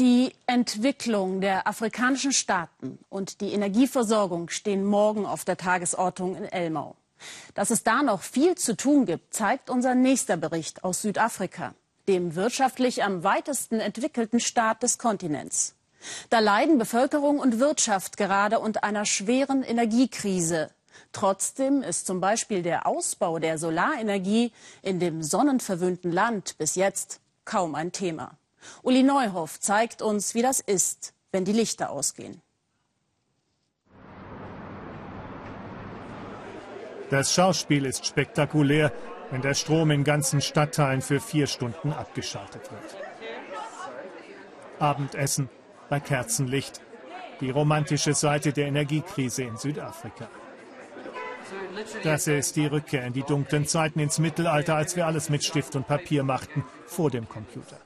Die 0.00 0.32
Entwicklung 0.48 1.40
der 1.40 1.68
afrikanischen 1.68 2.32
Staaten 2.32 2.98
und 3.08 3.40
die 3.40 3.52
Energieversorgung 3.52 4.48
stehen 4.50 4.84
morgen 4.84 5.24
auf 5.24 5.44
der 5.44 5.56
Tagesordnung 5.56 6.34
in 6.34 6.44
Elmau. 6.46 6.96
Dass 7.54 7.70
es 7.70 7.84
da 7.84 8.02
noch 8.02 8.22
viel 8.22 8.56
zu 8.56 8.76
tun 8.76 9.06
gibt, 9.06 9.32
zeigt 9.32 9.70
unser 9.70 9.94
nächster 9.94 10.36
Bericht 10.36 10.82
aus 10.82 11.02
Südafrika, 11.02 11.74
dem 12.08 12.34
wirtschaftlich 12.34 13.04
am 13.04 13.22
weitesten 13.22 13.78
entwickelten 13.78 14.40
Staat 14.40 14.82
des 14.82 14.98
Kontinents. 14.98 15.76
Da 16.30 16.38
leiden 16.38 16.78
Bevölkerung 16.78 17.38
und 17.38 17.60
Wirtschaft 17.60 18.16
gerade 18.16 18.58
unter 18.58 18.84
einer 18.84 19.04
schweren 19.04 19.62
Energiekrise. 19.62 20.70
Trotzdem 21.12 21.82
ist 21.82 22.06
zum 22.06 22.20
Beispiel 22.20 22.62
der 22.62 22.86
Ausbau 22.86 23.38
der 23.38 23.58
Solarenergie 23.58 24.52
in 24.82 25.00
dem 25.00 25.22
sonnenverwöhnten 25.22 26.12
Land 26.12 26.56
bis 26.58 26.74
jetzt 26.74 27.20
kaum 27.44 27.74
ein 27.74 27.92
Thema. 27.92 28.36
Uli 28.82 29.02
Neuhoff 29.02 29.60
zeigt 29.60 30.02
uns, 30.02 30.34
wie 30.34 30.42
das 30.42 30.60
ist, 30.60 31.12
wenn 31.32 31.44
die 31.44 31.52
Lichter 31.52 31.90
ausgehen. 31.90 32.40
Das 37.10 37.32
Schauspiel 37.32 37.84
ist 37.84 38.06
spektakulär, 38.06 38.92
wenn 39.30 39.42
der 39.42 39.54
Strom 39.54 39.90
in 39.90 40.04
ganzen 40.04 40.40
Stadtteilen 40.40 41.02
für 41.02 41.20
vier 41.20 41.46
Stunden 41.46 41.92
abgeschaltet 41.92 42.70
wird. 42.72 42.96
Abendessen 44.78 45.48
bei 45.88 46.00
Kerzenlicht. 46.00 46.80
Die 47.40 47.50
romantische 47.50 48.14
Seite 48.14 48.52
der 48.52 48.66
Energiekrise 48.66 49.42
in 49.42 49.56
Südafrika. 49.56 50.28
Das 52.02 52.26
ist 52.26 52.56
die 52.56 52.66
Rückkehr 52.66 53.04
in 53.04 53.12
die 53.12 53.22
dunklen 53.22 53.66
Zeiten 53.66 53.98
ins 53.98 54.18
Mittelalter, 54.18 54.76
als 54.76 54.96
wir 54.96 55.06
alles 55.06 55.28
mit 55.30 55.44
Stift 55.44 55.76
und 55.76 55.86
Papier 55.86 56.22
machten, 56.22 56.64
vor 56.86 57.10
dem 57.10 57.28
Computer. 57.28 57.78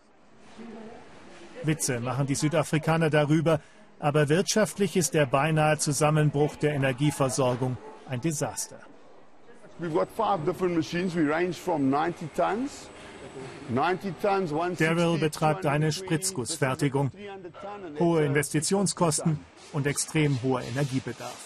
Witze 1.64 1.98
machen 2.00 2.26
die 2.26 2.34
Südafrikaner 2.34 3.10
darüber, 3.10 3.60
aber 3.98 4.28
wirtschaftlich 4.28 4.96
ist 4.96 5.14
der 5.14 5.26
beinahe 5.26 5.78
Zusammenbruch 5.78 6.56
der 6.56 6.74
Energieversorgung 6.74 7.76
ein 8.08 8.20
Desaster. 8.20 8.78
We've 9.80 9.92
got 9.92 10.08
five 10.16 10.44
different 10.44 10.76
machines. 10.76 11.14
We 11.14 11.28
range 11.28 11.54
from 11.54 11.88
90 11.88 12.28
tons 12.34 12.88
Daryl 14.78 15.18
betreibt 15.18 15.66
eine 15.66 15.92
Spritzgussfertigung, 15.92 17.10
hohe 17.98 18.25
Investitionskosten 18.25 19.38
und 19.72 19.87
extrem 19.87 20.42
hoher 20.42 20.62
Energiebedarf. 20.62 21.37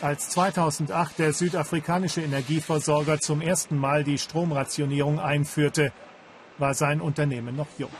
Als 0.00 0.28
2008 0.30 1.18
der 1.18 1.32
südafrikanische 1.32 2.20
Energieversorger 2.20 3.20
zum 3.20 3.40
ersten 3.40 3.78
Mal 3.78 4.04
die 4.04 4.18
Stromrationierung 4.18 5.20
einführte, 5.20 5.92
war 6.58 6.74
sein 6.74 7.00
Unternehmen 7.00 7.56
noch 7.56 7.68
jung. 7.78 7.90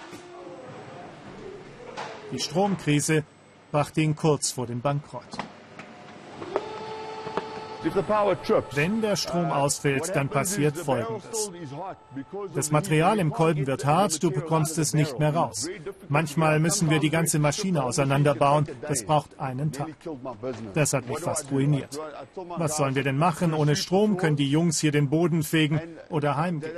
Die 2.33 2.38
Stromkrise 2.40 3.25
brachte 3.71 4.00
ihn 4.00 4.16
kurz 4.16 4.50
vor 4.50 4.66
den 4.66 4.80
Bankrott. 4.80 5.38
Wenn 8.73 9.03
der 9.03 9.17
Strom 9.17 9.50
ausfällt, 9.50 10.11
dann 10.14 10.29
passiert 10.29 10.76
Folgendes. 10.76 11.50
Das 12.55 12.71
Material 12.71 13.19
im 13.19 13.31
Kolben 13.31 13.67
wird 13.67 13.85
hart, 13.85 14.23
du 14.23 14.31
bekommst 14.31 14.79
es 14.79 14.95
nicht 14.95 15.19
mehr 15.19 15.35
raus. 15.35 15.69
Manchmal 16.09 16.61
müssen 16.61 16.91
wir 16.91 16.99
die 16.99 17.11
ganze 17.11 17.38
Maschine 17.38 17.85
auseinanderbauen, 17.85 18.67
das 18.83 19.05
braucht 19.05 19.38
einen 19.38 19.73
Tag. 19.73 19.88
Das 20.75 20.93
hat 20.93 21.09
mich 21.09 21.19
fast 21.19 21.50
ruiniert. 21.50 21.99
Was 22.57 22.76
sollen 22.76 22.95
wir 22.95 23.05
denn 23.05 23.19
machen? 23.19 23.53
Ohne 23.53 23.76
Strom 23.76 24.17
können 24.17 24.37
die 24.37 24.50
Jungs 24.50 24.81
hier 24.81 24.93
den 24.93 25.11
Boden 25.11 25.43
fegen 25.43 25.81
oder 26.09 26.37
heimgehen. 26.37 26.73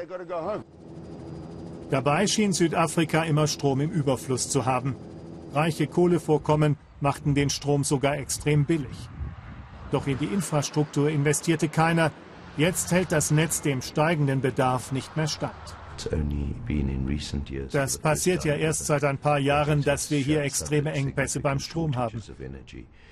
Dabei 1.91 2.27
schien 2.27 2.53
Südafrika 2.53 3.23
immer 3.23 3.47
Strom 3.47 3.81
im 3.81 3.91
Überfluss 3.91 4.49
zu 4.49 4.67
haben. 4.67 4.97
Reiche 5.55 5.87
Kohlevorkommen 5.87 6.77
machten 7.01 7.35
den 7.35 7.49
Strom 7.49 7.85
sogar 7.85 8.17
extrem 8.17 8.65
billig. 8.65 9.09
Doch 9.93 10.07
in 10.07 10.19
die 10.19 10.27
Infrastruktur 10.27 11.09
investierte 11.09 11.69
keiner. 11.69 12.11
Jetzt 12.57 12.91
hält 12.93 13.13
das 13.13 13.31
Netz 13.31 13.61
dem 13.61 13.83
steigenden 13.83 14.41
Bedarf 14.41 14.93
nicht 14.93 15.17
mehr 15.17 15.29
stand. 15.29 15.55
Das 17.73 17.99
passiert 17.99 18.45
ja 18.45 18.55
erst 18.55 18.87
seit 18.87 19.05
ein 19.05 19.19
paar 19.19 19.39
Jahren, 19.39 19.83
dass 19.83 20.11
wir 20.11 20.19
hier 20.19 20.43
extreme 20.43 20.93
Engpässe 20.93 21.41
beim 21.41 21.59
Strom 21.59 21.97
haben. 21.97 22.23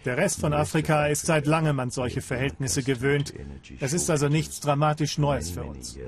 Der 0.05 0.17
Rest 0.17 0.41
von 0.41 0.53
Afrika 0.53 1.07
ist 1.07 1.27
seit 1.27 1.47
langem 1.47 1.81
an 1.81 1.91
solche 1.91 2.21
Verhältnisse 2.21 2.83
gewöhnt. 2.83 3.33
Es 3.81 3.95
ist 3.95 4.11
also 4.11 4.29
nichts 4.29 4.61
dramatisch 4.61 5.19
Neues 5.19 5.51
für 5.51 5.65
uns. 5.65 5.99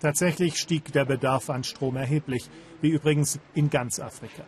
Tatsächlich 0.00 0.58
stieg 0.58 0.92
der 0.92 1.04
Bedarf 1.04 1.50
an 1.50 1.64
Strom 1.64 1.96
erheblich, 1.96 2.48
wie 2.80 2.90
übrigens 2.90 3.38
in 3.54 3.70
ganz 3.70 4.00
Afrika. 4.00 4.42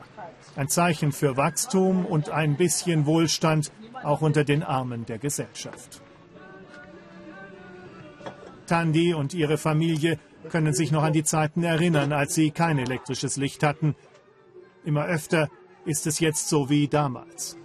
Ein 0.57 0.69
Zeichen 0.69 1.13
für 1.13 1.37
Wachstum 1.37 2.07
und 2.07 2.31
ein 2.31 2.57
bisschen 2.57 3.07
Wohlstand 3.07 3.73
auch 4.03 4.21
unter 4.21 4.45
den 4.45 4.63
Armen 4.63 5.07
der 5.07 5.19
Gesellschaft. 5.19 6.03
Tandi 8.67 9.15
und 9.15 9.35
ihre 9.35 9.59
Familie 9.59 10.19
können 10.51 10.75
sich 10.75 10.93
noch 10.93 11.03
an 11.03 11.13
die 11.13 11.25
Zeiten 11.25 11.63
erinnern, 11.65 12.13
als 12.13 12.35
sie 12.35 12.51
kein 12.51 12.79
elektrisches 12.79 13.37
Licht 13.37 13.63
hatten. 13.63 13.95
Immer 14.85 15.07
öfter 15.07 15.49
ist 15.85 16.07
es 16.07 16.21
jetzt 16.21 16.49
so 16.49 16.71
wie 16.71 16.89
damals. 16.89 17.57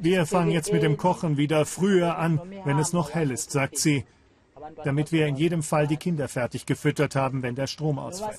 Wir 0.00 0.26
fangen 0.26 0.50
jetzt 0.50 0.72
mit 0.72 0.82
dem 0.82 0.96
Kochen 0.96 1.36
wieder 1.36 1.64
früher 1.64 2.18
an, 2.18 2.40
wenn 2.64 2.78
es 2.78 2.92
noch 2.92 3.10
hell 3.10 3.30
ist, 3.30 3.50
sagt 3.50 3.78
sie 3.78 4.04
damit 4.84 5.12
wir 5.12 5.26
in 5.26 5.36
jedem 5.36 5.62
Fall 5.62 5.86
die 5.86 5.96
Kinder 5.96 6.28
fertig 6.28 6.66
gefüttert 6.66 7.16
haben, 7.16 7.42
wenn 7.42 7.54
der 7.54 7.66
Strom 7.66 7.98
ausfällt. 7.98 8.38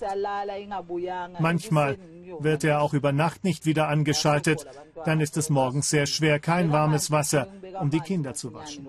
Manchmal 1.39 1.97
wird 2.39 2.63
er 2.63 2.81
auch 2.81 2.93
über 2.93 3.11
Nacht 3.11 3.43
nicht 3.43 3.65
wieder 3.65 3.87
angeschaltet. 3.87 4.65
Dann 5.05 5.21
ist 5.21 5.37
es 5.37 5.49
morgens 5.49 5.89
sehr 5.89 6.05
schwer, 6.05 6.39
kein 6.39 6.71
warmes 6.71 7.11
Wasser, 7.11 7.47
um 7.79 7.89
die 7.89 7.99
Kinder 7.99 8.33
zu 8.33 8.53
waschen. 8.53 8.87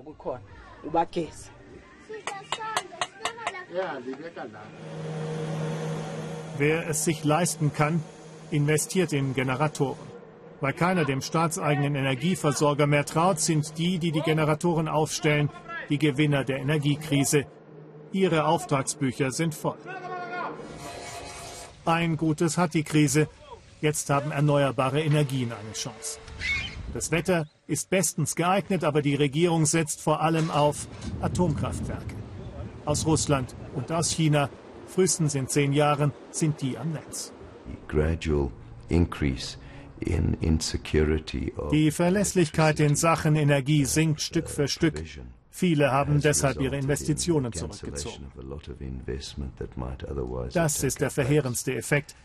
Wer 6.56 6.88
es 6.88 7.04
sich 7.04 7.24
leisten 7.24 7.72
kann, 7.72 8.02
investiert 8.50 9.12
in 9.12 9.34
Generatoren. 9.34 10.14
Weil 10.60 10.72
keiner 10.72 11.04
dem 11.04 11.20
staatseigenen 11.20 11.96
Energieversorger 11.96 12.86
mehr 12.86 13.04
traut, 13.04 13.40
sind 13.40 13.76
die, 13.76 13.98
die 13.98 14.12
die 14.12 14.20
Generatoren 14.20 14.88
aufstellen, 14.88 15.50
die 15.88 15.98
Gewinner 15.98 16.44
der 16.44 16.58
Energiekrise. 16.58 17.46
Ihre 18.12 18.46
Auftragsbücher 18.46 19.30
sind 19.30 19.54
voll. 19.54 19.78
Ein 21.84 22.16
Gutes 22.16 22.56
hat 22.56 22.74
die 22.74 22.84
Krise. 22.84 23.28
Jetzt 23.80 24.08
haben 24.08 24.30
erneuerbare 24.30 25.02
Energien 25.02 25.52
eine 25.52 25.72
Chance. 25.72 26.18
Das 26.94 27.10
Wetter 27.10 27.46
ist 27.66 27.90
bestens 27.90 28.36
geeignet, 28.36 28.84
aber 28.84 29.02
die 29.02 29.16
Regierung 29.16 29.66
setzt 29.66 30.00
vor 30.00 30.22
allem 30.22 30.50
auf 30.50 30.86
Atomkraftwerke. 31.20 32.14
Aus 32.84 33.04
Russland 33.04 33.54
und 33.74 33.90
aus 33.90 34.10
China, 34.10 34.48
frühestens 34.86 35.34
in 35.34 35.48
zehn 35.48 35.72
Jahren, 35.72 36.12
sind 36.30 36.62
die 36.62 36.78
am 36.78 36.92
Netz. 36.92 37.32
Die 41.72 41.90
Verlässlichkeit 41.90 42.80
in 42.80 42.94
Sachen 42.94 43.36
Energie 43.36 43.84
sinkt 43.84 44.20
Stück 44.20 44.48
für 44.48 44.68
Stück. 44.68 45.02
Viele 45.56 45.92
haben 45.92 46.20
deshalb 46.20 46.60
ihre 46.60 46.76
Investitionen 46.76 47.52
zurückgezogen. 47.52 48.26
Das 50.52 50.82
ist 50.82 51.00
der 51.00 51.10
verheerendste 51.12 51.76
Effekt. 51.76 52.16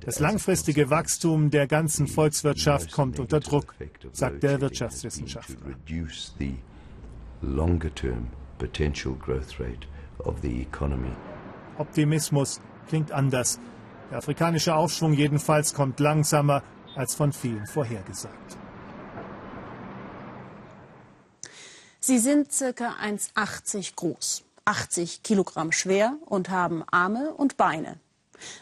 Das 0.00 0.18
langfristige 0.18 0.90
Wachstum 0.90 1.48
der 1.48 1.66
ganzen 1.66 2.06
Volkswirtschaft 2.06 2.92
kommt 2.92 3.18
unter 3.18 3.40
Druck, 3.40 3.74
sagt 4.12 4.42
der 4.42 4.60
Wirtschaftswissenschaftler. 4.60 5.56
Optimismus 11.78 12.60
klingt 12.86 13.12
anders. 13.12 13.60
Der 14.10 14.18
afrikanische 14.18 14.74
Aufschwung 14.74 15.14
jedenfalls 15.14 15.72
kommt 15.72 16.00
langsamer 16.00 16.62
als 16.94 17.14
von 17.14 17.32
vielen 17.32 17.66
vorhergesagt. 17.66 18.58
Sie 22.06 22.18
sind 22.18 22.52
circa 22.52 22.96
1,80 23.02 23.94
groß, 23.96 24.42
80 24.66 25.22
Kilogramm 25.22 25.72
schwer 25.72 26.18
und 26.26 26.50
haben 26.50 26.84
Arme 26.90 27.32
und 27.32 27.56
Beine. 27.56 27.98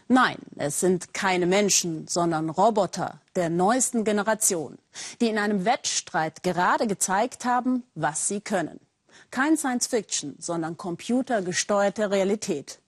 Nein, 0.07 0.37
es 0.55 0.79
sind 0.79 1.13
keine 1.13 1.47
Menschen, 1.47 2.07
sondern 2.07 2.51
Roboter 2.51 3.21
der 3.35 3.51
neuesten 3.51 4.05
Generation, 4.05 4.79
die 5.21 5.27
in 5.27 5.39
einem 5.39 5.65
Wettstreit 5.65 6.45
gerade 6.45 6.87
gezeigt 6.87 7.45
haben, 7.45 7.83
was 7.97 8.29
sie 8.29 8.41
können. 8.41 8.79
Kein 9.33 9.57
Science 9.57 9.89
Fiction, 9.89 10.37
sondern 10.39 10.77
computergesteuerte 10.77 12.13
Realität. 12.13 12.79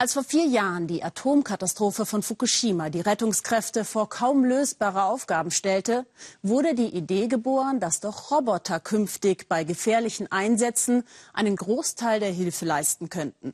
Als 0.00 0.14
vor 0.14 0.24
vier 0.24 0.46
Jahren 0.46 0.86
die 0.86 1.04
Atomkatastrophe 1.04 2.06
von 2.06 2.22
Fukushima 2.22 2.88
die 2.88 3.02
Rettungskräfte 3.02 3.84
vor 3.84 4.08
kaum 4.08 4.46
lösbare 4.46 5.02
Aufgaben 5.02 5.50
stellte, 5.50 6.06
wurde 6.40 6.74
die 6.74 6.96
Idee 6.96 7.28
geboren, 7.28 7.80
dass 7.80 8.00
doch 8.00 8.30
Roboter 8.30 8.80
künftig 8.80 9.46
bei 9.46 9.62
gefährlichen 9.62 10.32
Einsätzen 10.32 11.04
einen 11.34 11.54
Großteil 11.54 12.18
der 12.18 12.30
Hilfe 12.30 12.64
leisten 12.64 13.10
könnten. 13.10 13.52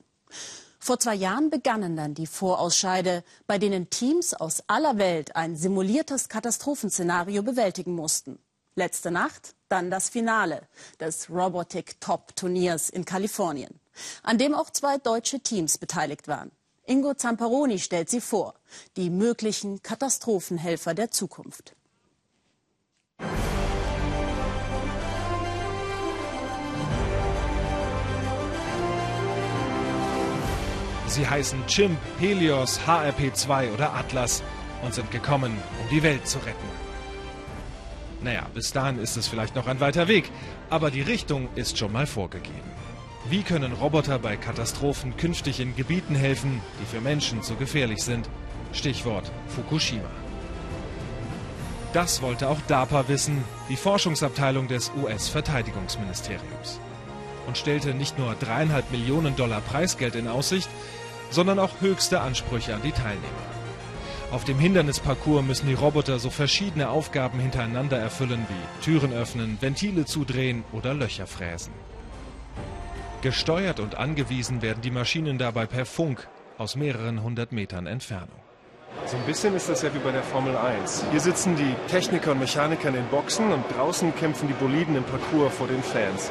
Vor 0.78 1.00
zwei 1.00 1.16
Jahren 1.16 1.50
begannen 1.50 1.96
dann 1.96 2.14
die 2.14 2.28
Vorausscheide, 2.28 3.24
bei 3.48 3.58
denen 3.58 3.90
Teams 3.90 4.32
aus 4.32 4.62
aller 4.68 4.98
Welt 4.98 5.34
ein 5.34 5.56
simuliertes 5.56 6.28
Katastrophenszenario 6.28 7.42
bewältigen 7.42 7.96
mussten. 7.96 8.38
Letzte 8.76 9.10
Nacht 9.10 9.56
dann 9.68 9.90
das 9.90 10.10
Finale 10.10 10.62
des 11.00 11.28
Robotic 11.28 12.00
Top 12.00 12.36
Turniers 12.36 12.88
in 12.88 13.04
Kalifornien 13.04 13.80
an 14.22 14.38
dem 14.38 14.54
auch 14.54 14.70
zwei 14.70 14.98
deutsche 14.98 15.40
Teams 15.40 15.78
beteiligt 15.78 16.28
waren. 16.28 16.50
Ingo 16.86 17.14
Zamperoni 17.14 17.78
stellt 17.78 18.08
sie 18.08 18.20
vor, 18.20 18.54
die 18.96 19.10
möglichen 19.10 19.82
Katastrophenhelfer 19.82 20.94
der 20.94 21.10
Zukunft. 21.10 21.74
Sie 31.08 31.26
heißen 31.26 31.66
Chimp, 31.66 31.98
Helios, 32.18 32.78
HRP2 32.86 33.72
oder 33.72 33.94
Atlas 33.94 34.42
und 34.82 34.94
sind 34.94 35.10
gekommen, 35.10 35.56
um 35.82 35.88
die 35.88 36.02
Welt 36.02 36.26
zu 36.28 36.38
retten. 36.38 36.68
Naja, 38.22 38.46
bis 38.54 38.72
dahin 38.72 38.98
ist 38.98 39.16
es 39.16 39.28
vielleicht 39.28 39.54
noch 39.54 39.66
ein 39.66 39.80
weiter 39.80 40.08
Weg, 40.08 40.30
aber 40.68 40.90
die 40.90 41.02
Richtung 41.02 41.48
ist 41.54 41.78
schon 41.78 41.92
mal 41.92 42.06
vorgegeben. 42.06 42.70
Wie 43.28 43.42
können 43.42 43.72
Roboter 43.72 44.20
bei 44.20 44.36
Katastrophen 44.36 45.16
künftig 45.16 45.58
in 45.58 45.74
Gebieten 45.74 46.14
helfen, 46.14 46.60
die 46.80 46.86
für 46.86 47.00
Menschen 47.00 47.42
zu 47.42 47.56
gefährlich 47.56 48.04
sind? 48.04 48.28
Stichwort 48.72 49.32
Fukushima. 49.48 50.08
Das 51.92 52.22
wollte 52.22 52.48
auch 52.48 52.60
DARPA 52.68 53.08
wissen, 53.08 53.42
die 53.68 53.76
Forschungsabteilung 53.76 54.68
des 54.68 54.92
US-Verteidigungsministeriums. 54.96 56.78
Und 57.48 57.58
stellte 57.58 57.94
nicht 57.94 58.16
nur 58.16 58.36
dreieinhalb 58.36 58.92
Millionen 58.92 59.34
Dollar 59.34 59.60
Preisgeld 59.60 60.14
in 60.14 60.28
Aussicht, 60.28 60.68
sondern 61.30 61.58
auch 61.58 61.80
höchste 61.80 62.20
Ansprüche 62.20 62.76
an 62.76 62.82
die 62.82 62.92
Teilnehmer. 62.92 63.26
Auf 64.30 64.44
dem 64.44 64.60
Hindernisparcours 64.60 65.44
müssen 65.44 65.66
die 65.66 65.74
Roboter 65.74 66.20
so 66.20 66.30
verschiedene 66.30 66.90
Aufgaben 66.90 67.40
hintereinander 67.40 67.98
erfüllen 67.98 68.46
wie 68.48 68.84
Türen 68.84 69.12
öffnen, 69.12 69.58
Ventile 69.60 70.04
zudrehen 70.04 70.62
oder 70.72 70.94
Löcher 70.94 71.26
fräsen. 71.26 71.72
Gesteuert 73.26 73.80
und 73.80 73.96
angewiesen 73.96 74.62
werden 74.62 74.82
die 74.82 74.92
Maschinen 74.92 75.36
dabei 75.36 75.66
per 75.66 75.84
Funk 75.84 76.28
aus 76.58 76.76
mehreren 76.76 77.24
hundert 77.24 77.50
Metern 77.50 77.88
Entfernung. 77.88 78.38
So 79.06 79.16
ein 79.16 79.26
bisschen 79.26 79.56
ist 79.56 79.68
das 79.68 79.82
ja 79.82 79.92
wie 79.92 79.98
bei 79.98 80.12
der 80.12 80.22
Formel 80.22 80.56
1. 80.56 81.06
Hier 81.10 81.18
sitzen 81.18 81.56
die 81.56 81.74
Techniker 81.90 82.30
und 82.30 82.38
Mechaniker 82.38 82.86
in 82.86 82.94
den 82.94 83.08
Boxen 83.08 83.50
und 83.50 83.64
draußen 83.76 84.14
kämpfen 84.14 84.46
die 84.46 84.54
Boliden 84.54 84.94
im 84.94 85.02
Parcours 85.02 85.52
vor 85.52 85.66
den 85.66 85.82
Fans. 85.82 86.30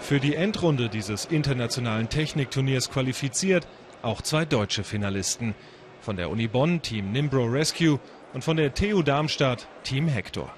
Für 0.00 0.18
die 0.18 0.34
Endrunde 0.34 0.88
dieses 0.88 1.24
internationalen 1.26 2.08
Technikturniers 2.08 2.90
qualifiziert 2.90 3.68
auch 4.02 4.22
zwei 4.22 4.44
deutsche 4.44 4.82
Finalisten. 4.82 5.54
Von 6.00 6.16
der 6.16 6.30
Uni 6.30 6.48
Bonn 6.48 6.82
Team 6.82 7.12
Nimbro 7.12 7.44
Rescue 7.44 8.00
und 8.34 8.42
von 8.42 8.56
der 8.56 8.74
TU 8.74 9.02
Darmstadt 9.02 9.68
Team 9.84 10.08
Hector. 10.08 10.52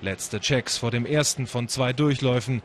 Letzte 0.00 0.40
Checks 0.40 0.78
vor 0.78 0.90
dem 0.90 1.04
ersten 1.04 1.46
von 1.46 1.68
zwei 1.68 1.92
Durchläufen. 1.92 2.62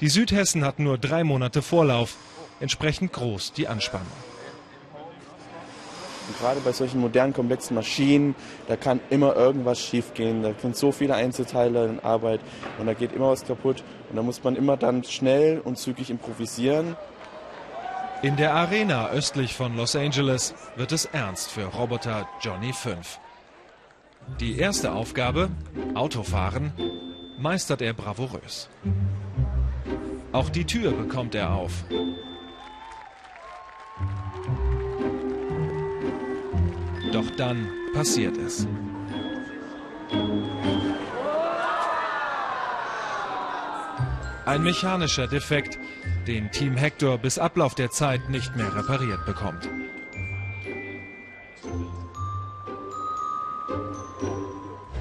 Die 0.00 0.08
Südhessen 0.08 0.64
hatten 0.64 0.84
nur 0.84 0.98
drei 0.98 1.24
Monate 1.24 1.62
Vorlauf, 1.62 2.16
entsprechend 2.60 3.14
groß 3.14 3.52
die 3.54 3.66
Anspannung. 3.66 4.06
Und 6.28 6.38
gerade 6.38 6.60
bei 6.60 6.72
solchen 6.72 7.00
modernen, 7.00 7.32
komplexen 7.32 7.74
Maschinen, 7.74 8.34
da 8.68 8.76
kann 8.76 9.00
immer 9.10 9.36
irgendwas 9.36 9.80
schiefgehen. 9.80 10.42
Da 10.42 10.52
sind 10.60 10.76
so 10.76 10.92
viele 10.92 11.14
Einzelteile 11.14 11.86
in 11.86 12.00
Arbeit 12.00 12.40
und 12.78 12.86
da 12.86 12.94
geht 12.94 13.12
immer 13.12 13.30
was 13.30 13.46
kaputt. 13.46 13.82
Und 14.10 14.16
da 14.16 14.22
muss 14.22 14.42
man 14.44 14.56
immer 14.56 14.76
dann 14.76 15.04
schnell 15.04 15.60
und 15.60 15.78
zügig 15.78 16.10
improvisieren. 16.10 16.96
In 18.22 18.36
der 18.36 18.54
Arena 18.54 19.08
östlich 19.10 19.54
von 19.54 19.76
Los 19.76 19.94
Angeles 19.94 20.54
wird 20.74 20.92
es 20.92 21.04
ernst 21.06 21.50
für 21.50 21.64
Roboter 21.64 22.28
Johnny 22.40 22.72
5. 22.72 23.20
Die 24.40 24.58
erste 24.58 24.92
Aufgabe, 24.92 25.48
Autofahren, 25.94 26.72
meistert 27.38 27.82
er 27.82 27.92
bravourös. 27.92 28.68
Auch 30.36 30.50
die 30.50 30.66
Tür 30.66 30.92
bekommt 30.92 31.34
er 31.34 31.50
auf. 31.50 31.72
Doch 37.10 37.30
dann 37.38 37.66
passiert 37.94 38.36
es. 38.36 38.66
Ein 44.44 44.62
mechanischer 44.62 45.26
Defekt, 45.26 45.78
den 46.26 46.50
Team 46.50 46.76
Hector 46.76 47.16
bis 47.16 47.38
Ablauf 47.38 47.74
der 47.74 47.90
Zeit 47.90 48.28
nicht 48.28 48.54
mehr 48.56 48.76
repariert 48.76 49.24
bekommt. 49.24 49.70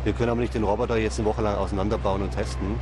Wir 0.05 0.13
können 0.13 0.29
aber 0.29 0.39
nicht 0.39 0.53
den 0.53 0.63
Roboter 0.63 0.95
jetzt 0.95 1.19
eine 1.19 1.27
Woche 1.27 1.41
lang 1.41 1.55
auseinanderbauen 1.55 2.21
und 2.21 2.31
testen. 2.31 2.79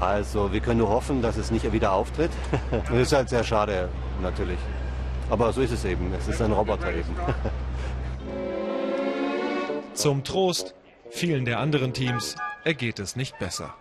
Also 0.00 0.52
wir 0.52 0.60
können 0.60 0.78
nur 0.78 0.90
hoffen, 0.90 1.22
dass 1.22 1.36
es 1.36 1.50
nicht 1.50 1.70
wieder 1.72 1.92
auftritt. 1.92 2.30
das 2.70 2.90
ist 2.90 3.12
halt 3.12 3.28
sehr 3.28 3.44
schade, 3.44 3.88
natürlich. 4.22 4.58
Aber 5.30 5.52
so 5.52 5.60
ist 5.60 5.72
es 5.72 5.84
eben. 5.84 6.12
Es 6.14 6.28
ist 6.28 6.40
ein 6.40 6.52
Roboter 6.52 6.92
eben. 6.92 7.16
Zum 9.94 10.22
Trost, 10.24 10.74
vielen 11.10 11.44
der 11.44 11.58
anderen 11.58 11.92
Teams 11.92 12.36
ergeht 12.64 12.98
es 12.98 13.16
nicht 13.16 13.38
besser. 13.38 13.74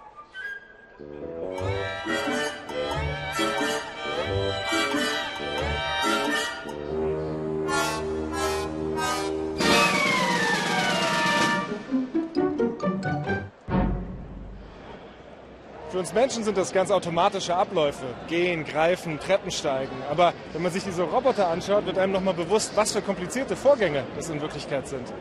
Uns 16.06 16.14
Menschen 16.14 16.44
sind 16.44 16.56
das 16.56 16.72
ganz 16.72 16.92
automatische 16.92 17.56
Abläufe. 17.56 18.06
Gehen, 18.28 18.64
greifen, 18.64 19.20
Treppen 19.20 19.50
steigen. 19.50 19.96
Aber 20.12 20.34
wenn 20.54 20.62
man 20.62 20.72
sich 20.72 20.84
diese 20.84 21.02
Roboter 21.02 21.48
anschaut, 21.48 21.88
wird 21.88 21.98
einem 21.98 22.14
nochmal 22.14 22.36
bewusst, 22.36 22.74
was 22.76 22.92
für 22.92 23.02
komplizierte 23.02 23.56
Vorgänge 23.56 24.04
das 24.16 24.30
in 24.30 24.40
Wirklichkeit 24.40 24.88
sind. 24.88 25.12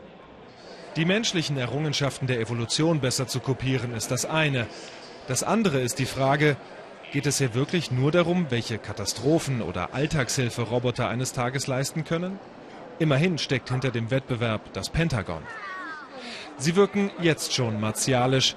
Die 0.97 1.07
menschlichen 1.07 1.57
Errungenschaften 1.57 2.27
der 2.27 2.39
Evolution 2.39 3.01
besser 3.01 3.27
zu 3.27 3.41
kopieren, 3.41 3.95
ist 3.95 4.11
das 4.11 4.27
eine. 4.27 4.67
Das 5.27 5.43
andere 5.43 5.81
ist 5.81 5.99
die 5.99 6.05
Frage, 6.05 6.59
geht 7.13 7.25
es 7.25 7.39
hier 7.39 7.55
wirklich 7.55 7.91
nur 7.91 8.13
darum, 8.13 8.51
welche 8.51 8.77
Katastrophen 8.77 9.63
oder 9.63 9.95
Alltagshilfe 9.95 10.63
Roboter 10.63 11.09
eines 11.09 11.33
Tages 11.33 11.67
leisten 11.67 12.05
können? 12.05 12.39
Immerhin 12.99 13.39
steckt 13.39 13.71
hinter 13.71 13.91
dem 13.91 14.11
Wettbewerb 14.11 14.61
das 14.75 14.91
Pentagon. 14.91 15.43
Sie 16.59 16.77
wirken 16.77 17.11
jetzt 17.23 17.55
schon 17.55 17.81
martialisch, 17.81 18.55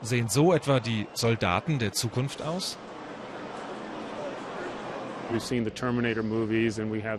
Sehen 0.00 0.28
so 0.28 0.54
etwa 0.54 0.80
die 0.80 1.06
Soldaten 1.14 1.78
der 1.78 1.92
Zukunft 1.92 2.42
aus? 2.42 2.78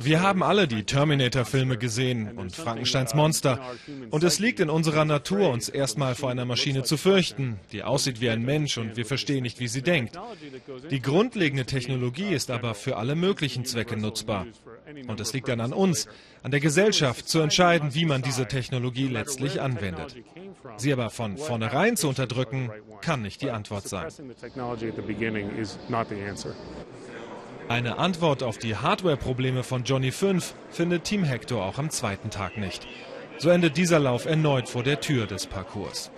Wir 0.01 0.21
haben 0.21 0.43
alle 0.43 0.67
die 0.67 0.83
Terminator-Filme 0.83 1.77
gesehen 1.77 2.37
und 2.37 2.55
Frankensteins 2.55 3.13
Monster. 3.13 3.59
Und 4.09 4.23
es 4.23 4.39
liegt 4.39 4.59
in 4.59 4.69
unserer 4.69 5.05
Natur, 5.05 5.49
uns 5.49 5.69
erstmal 5.69 6.15
vor 6.15 6.29
einer 6.29 6.45
Maschine 6.45 6.83
zu 6.83 6.97
fürchten, 6.97 7.59
die 7.71 7.83
aussieht 7.83 8.21
wie 8.21 8.29
ein 8.29 8.43
Mensch 8.43 8.77
und 8.77 8.97
wir 8.97 9.05
verstehen 9.05 9.43
nicht, 9.43 9.59
wie 9.59 9.67
sie 9.67 9.81
denkt. 9.81 10.19
Die 10.89 11.01
grundlegende 11.01 11.65
Technologie 11.65 12.33
ist 12.33 12.49
aber 12.51 12.73
für 12.73 12.97
alle 12.97 13.15
möglichen 13.15 13.65
Zwecke 13.65 13.97
nutzbar. 13.97 14.47
Und 15.07 15.19
es 15.19 15.33
liegt 15.33 15.47
dann 15.47 15.61
an 15.61 15.73
uns, 15.73 16.07
an 16.41 16.51
der 16.51 16.59
Gesellschaft, 16.59 17.27
zu 17.27 17.39
entscheiden, 17.39 17.93
wie 17.93 18.05
man 18.05 18.21
diese 18.21 18.47
Technologie 18.47 19.07
letztlich 19.07 19.61
anwendet. 19.61 20.15
Sie 20.77 20.91
aber 20.91 21.09
von 21.09 21.37
vornherein 21.37 21.95
zu 21.95 22.07
unterdrücken, 22.07 22.71
kann 23.01 23.21
nicht 23.21 23.41
die 23.41 23.51
Antwort 23.51 23.87
sein. 23.87 24.07
Eine 27.69 27.99
Antwort 27.99 28.41
auf 28.41 28.57
die 28.57 28.75
Hardware-Probleme 28.75 29.61
von 29.61 29.83
Johnny 29.83 30.09
5 30.09 30.55
findet 30.71 31.03
Team 31.03 31.23
Hector 31.23 31.63
auch 31.63 31.77
am 31.77 31.91
zweiten 31.91 32.31
Tag 32.31 32.57
nicht. 32.57 32.87
So 33.37 33.51
endet 33.51 33.77
dieser 33.77 33.99
Lauf 33.99 34.25
erneut 34.25 34.67
vor 34.67 34.81
der 34.81 35.01
Tür 35.01 35.27
des 35.27 35.45
Parcours. 35.45 36.09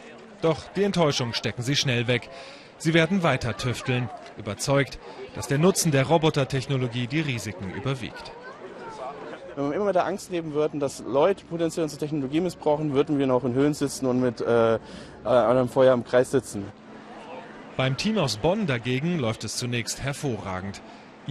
Doch 0.42 0.70
die 0.78 0.84
Enttäuschung 0.84 1.34
stecken 1.34 1.62
sie 1.62 1.76
schnell 1.76 2.08
weg. 2.08 2.30
Sie 2.78 2.94
werden 2.94 3.22
weiter 3.22 3.58
tüfteln, 3.58 4.10
überzeugt, 4.38 4.98
dass 5.36 5.50
der 5.50 5.58
Nutzen 5.58 5.92
der 5.92 6.08
Robotertechnologie 6.08 7.08
die 7.08 7.20
Risiken 7.20 7.74
überwiegt. 7.74 8.32
Wenn 9.58 9.72
wir 9.72 9.76
immer 9.76 9.86
mit 9.88 9.96
der 9.96 10.06
Angst 10.06 10.32
leben 10.32 10.54
würden, 10.54 10.80
dass 10.80 11.04
Leute 11.06 11.44
potenziell 11.44 11.84
unsere 11.84 12.00
Technologie 12.00 12.40
missbrauchen, 12.40 12.94
würden 12.94 13.20
wir 13.20 13.28
noch 13.28 13.44
in 13.44 13.56
Höhlen 13.56 13.74
sitzen 13.74 14.06
und 14.06 14.22
mit 14.22 14.40
äh, 14.40 14.80
einem 15.26 15.68
Feuer 15.68 15.94
im 15.94 16.06
Kreis 16.06 16.32
sitzen. 16.32 16.64
Beim 17.76 17.98
Team 17.98 18.18
aus 18.20 18.38
Bonn 18.38 18.68
dagegen 18.68 19.20
läuft 19.20 19.44
es 19.44 19.58
zunächst 19.58 20.02
hervorragend. 20.02 20.82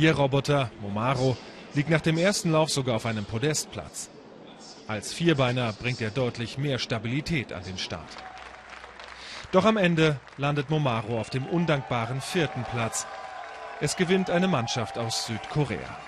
Ihr 0.01 0.17
Roboter, 0.17 0.71
Momaro, 0.81 1.37
liegt 1.75 1.91
nach 1.91 2.01
dem 2.01 2.17
ersten 2.17 2.53
Lauf 2.53 2.71
sogar 2.71 2.97
auf 2.97 3.05
einem 3.05 3.27
Podestplatz. 3.27 4.09
Als 4.89 5.13
Vierbeiner 5.13 5.75
bringt 5.75 6.01
er 6.01 6.09
deutlich 6.09 6.57
mehr 6.57 6.79
Stabilität 6.79 7.53
an 7.53 7.65
den 7.65 7.77
Start. 7.77 8.09
Doch 9.53 9.67
am 9.67 9.77
Ende 9.77 10.19
landet 10.39 10.71
Momaro 10.71 11.21
auf 11.21 11.29
dem 11.29 11.45
undankbaren 11.45 12.23
vierten 12.23 12.65
Platz. 12.73 13.07
Es 13.83 13.95
gewinnt 13.95 14.31
eine 14.31 14.49
Mannschaft 14.49 14.97
aus 14.97 15.27
Südkorea. 15.27 15.99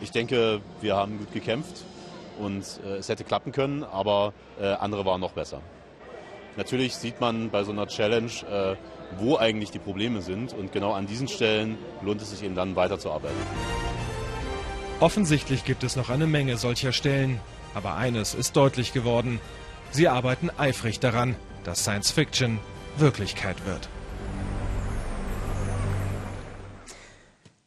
Ich 0.00 0.12
denke, 0.12 0.60
wir 0.80 0.94
haben 0.94 1.18
gut 1.18 1.32
gekämpft 1.32 1.84
und 2.38 2.62
äh, 2.84 2.98
es 2.98 3.08
hätte 3.08 3.24
klappen 3.24 3.50
können, 3.50 3.82
aber 3.82 4.34
äh, 4.60 4.66
andere 4.66 5.04
waren 5.04 5.20
noch 5.20 5.32
besser. 5.32 5.62
Natürlich 6.56 6.94
sieht 6.94 7.20
man 7.20 7.50
bei 7.50 7.64
so 7.64 7.72
einer 7.72 7.88
Challenge, 7.88 8.30
äh, 8.48 8.76
wo 9.18 9.36
eigentlich 9.36 9.70
die 9.70 9.78
Probleme 9.78 10.22
sind 10.22 10.52
und 10.52 10.72
genau 10.72 10.92
an 10.92 11.06
diesen 11.06 11.28
Stellen 11.28 11.78
lohnt 12.02 12.22
es 12.22 12.30
sich 12.30 12.42
eben 12.42 12.54
dann 12.54 12.76
weiterzuarbeiten. 12.76 13.36
Offensichtlich 15.00 15.64
gibt 15.64 15.82
es 15.82 15.96
noch 15.96 16.10
eine 16.10 16.26
Menge 16.26 16.56
solcher 16.56 16.92
Stellen, 16.92 17.40
aber 17.74 17.96
eines 17.96 18.34
ist 18.34 18.56
deutlich 18.56 18.92
geworden. 18.92 19.40
Sie 19.90 20.08
arbeiten 20.08 20.50
eifrig 20.58 21.00
daran, 21.00 21.36
dass 21.64 21.80
Science 21.80 22.10
Fiction 22.10 22.58
Wirklichkeit 22.96 23.64
wird. 23.66 23.88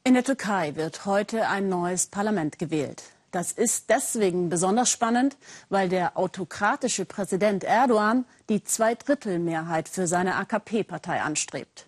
In 0.05 0.13
der 0.15 0.23
Türkei 0.23 0.75
wird 0.75 1.05
heute 1.05 1.47
ein 1.47 1.69
neues 1.69 2.07
Parlament 2.07 2.59
gewählt. 2.59 3.03
Das 3.33 3.51
ist 3.51 3.89
deswegen 3.89 4.49
besonders 4.49 4.91
spannend, 4.91 5.37
weil 5.69 5.89
der 5.89 6.19
autokratische 6.19 7.03
Präsident 7.03 7.63
Erdogan 7.63 8.25
die 8.47 8.63
Zweidrittelmehrheit 8.63 9.89
für 9.89 10.05
seine 10.05 10.35
AKP-Partei 10.35 11.19
anstrebt. 11.19 11.87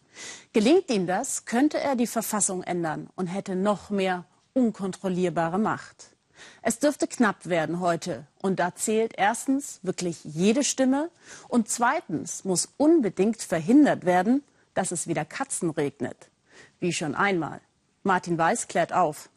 Gelingt 0.53 0.89
ihm 0.89 1.05
das, 1.05 1.45
könnte 1.45 1.79
er 1.79 1.95
die 1.95 2.07
Verfassung 2.07 2.63
ändern 2.63 3.11
und 3.15 3.27
hätte 3.27 3.55
noch 3.55 3.91
mehr 3.91 4.25
unkontrollierbare 4.53 5.59
Macht. 5.59 6.15
Es 6.63 6.79
dürfte 6.79 7.07
knapp 7.07 7.45
werden 7.45 7.79
heute. 7.79 8.25
Und 8.41 8.59
da 8.59 8.73
zählt 8.73 9.13
erstens 9.15 9.79
wirklich 9.83 10.23
jede 10.23 10.63
Stimme. 10.63 11.11
Und 11.47 11.69
zweitens 11.69 12.43
muss 12.43 12.69
unbedingt 12.77 13.43
verhindert 13.43 14.03
werden, 14.03 14.43
dass 14.73 14.91
es 14.91 15.05
wieder 15.05 15.25
Katzen 15.25 15.69
regnet. 15.69 16.17
Wie 16.79 16.91
schon 16.91 17.13
einmal. 17.13 17.61
Martin 18.01 18.35
Weiß 18.35 18.67
klärt 18.67 18.93
auf. 18.93 19.29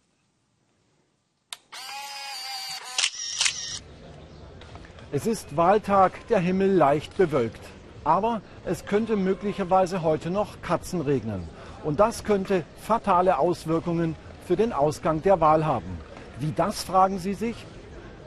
Es 5.11 5.27
ist 5.27 5.57
Wahltag, 5.57 6.27
der 6.29 6.39
Himmel 6.39 6.71
leicht 6.71 7.17
bewölkt. 7.17 7.63
Aber 8.05 8.43
es 8.67 8.85
könnte 8.85 9.17
möglicherweise 9.17 10.03
heute 10.03 10.31
noch 10.31 10.61
Katzen 10.61 11.01
regnen. 11.01 11.49
Und 11.83 11.99
das 11.99 12.25
könnte 12.25 12.65
fatale 12.83 13.39
Auswirkungen 13.39 14.17
für 14.47 14.57
den 14.57 14.71
Ausgang 14.75 15.23
der 15.23 15.41
Wahl 15.41 15.65
haben. 15.65 15.99
Wie 16.41 16.53
das, 16.55 16.83
fragen 16.83 17.19
Sie 17.19 17.33
sich? 17.33 17.57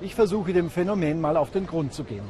Ich 0.02 0.16
versuche 0.16 0.54
dem 0.54 0.72
Phänomen 0.72 1.22
mal 1.22 1.38
auf 1.38 1.52
den 1.52 1.68
Grund 1.68 1.94
zu 1.94 2.04
gehen. 2.04 2.26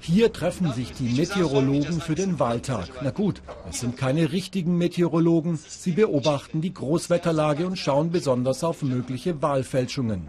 Hier 0.00 0.32
treffen 0.32 0.72
sich 0.72 0.92
die 0.92 1.12
Meteorologen 1.16 2.00
für 2.00 2.14
den 2.14 2.38
Wahltag. 2.38 2.88
Na 3.02 3.10
gut, 3.10 3.42
es 3.68 3.80
sind 3.80 3.96
keine 3.96 4.30
richtigen 4.30 4.78
Meteorologen. 4.78 5.56
Sie 5.56 5.92
beobachten 5.92 6.60
die 6.60 6.74
Großwetterlage 6.74 7.66
und 7.66 7.76
schauen 7.76 8.12
besonders 8.12 8.62
auf 8.62 8.82
mögliche 8.82 9.42
Wahlfälschungen. 9.42 10.28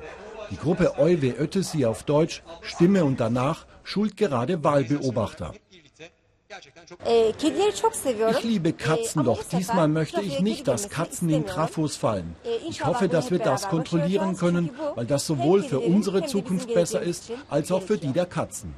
Die 0.51 0.57
Gruppe 0.57 0.97
Euwe 0.97 1.31
Ötesi 1.31 1.85
auf 1.85 2.03
Deutsch, 2.03 2.43
Stimme 2.61 3.05
und 3.05 3.19
danach, 3.19 3.65
schult 3.83 4.17
gerade 4.17 4.63
Wahlbeobachter. 4.63 5.53
Ich 8.29 8.43
liebe 8.43 8.73
Katzen, 8.73 9.23
doch 9.23 9.43
diesmal 9.43 9.87
möchte 9.87 10.21
ich 10.21 10.39
nicht, 10.39 10.67
dass 10.67 10.89
Katzen 10.89 11.29
in 11.29 11.47
Trafos 11.47 11.95
fallen. 11.95 12.35
Ich 12.69 12.85
hoffe, 12.85 13.07
dass 13.07 13.31
wir 13.31 13.39
das 13.39 13.67
kontrollieren 13.69 14.37
können, 14.37 14.69
weil 14.95 15.05
das 15.05 15.25
sowohl 15.25 15.63
für 15.63 15.79
unsere 15.79 16.25
Zukunft 16.25 16.71
besser 16.73 17.01
ist, 17.01 17.31
als 17.49 17.71
auch 17.71 17.81
für 17.81 17.97
die 17.97 18.13
der 18.13 18.27
Katzen. 18.27 18.75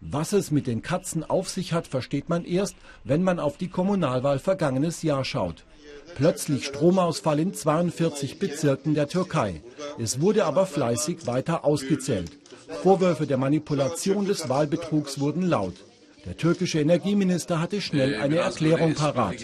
Was 0.00 0.34
es 0.34 0.50
mit 0.50 0.66
den 0.66 0.82
Katzen 0.82 1.24
auf 1.24 1.48
sich 1.48 1.72
hat, 1.72 1.86
versteht 1.86 2.28
man 2.28 2.44
erst, 2.44 2.76
wenn 3.04 3.22
man 3.22 3.40
auf 3.40 3.56
die 3.56 3.70
Kommunalwahl 3.70 4.38
vergangenes 4.38 5.02
Jahr 5.02 5.24
schaut. 5.24 5.64
Plötzlich 6.14 6.66
Stromausfall 6.66 7.40
in 7.40 7.52
42 7.52 8.38
Bezirken 8.38 8.94
der 8.94 9.08
Türkei. 9.08 9.60
Es 9.98 10.20
wurde 10.20 10.44
aber 10.44 10.66
fleißig 10.66 11.26
weiter 11.26 11.64
ausgezählt. 11.64 12.30
Vorwürfe 12.82 13.26
der 13.26 13.36
Manipulation 13.36 14.26
des 14.26 14.48
Wahlbetrugs 14.48 15.20
wurden 15.20 15.42
laut. 15.42 15.74
Der 16.24 16.36
türkische 16.36 16.80
Energieminister 16.80 17.60
hatte 17.60 17.80
schnell 17.80 18.16
eine 18.16 18.38
Erklärung 18.38 18.94
parat. 18.94 19.36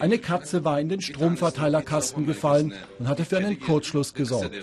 Eine 0.00 0.18
Katze 0.18 0.64
war 0.64 0.80
in 0.80 0.88
den 0.88 1.02
Stromverteilerkasten 1.02 2.26
gefallen 2.26 2.72
und 2.98 3.08
hatte 3.08 3.24
für 3.24 3.38
einen 3.38 3.60
Kurzschluss 3.60 4.14
gesorgt. 4.14 4.54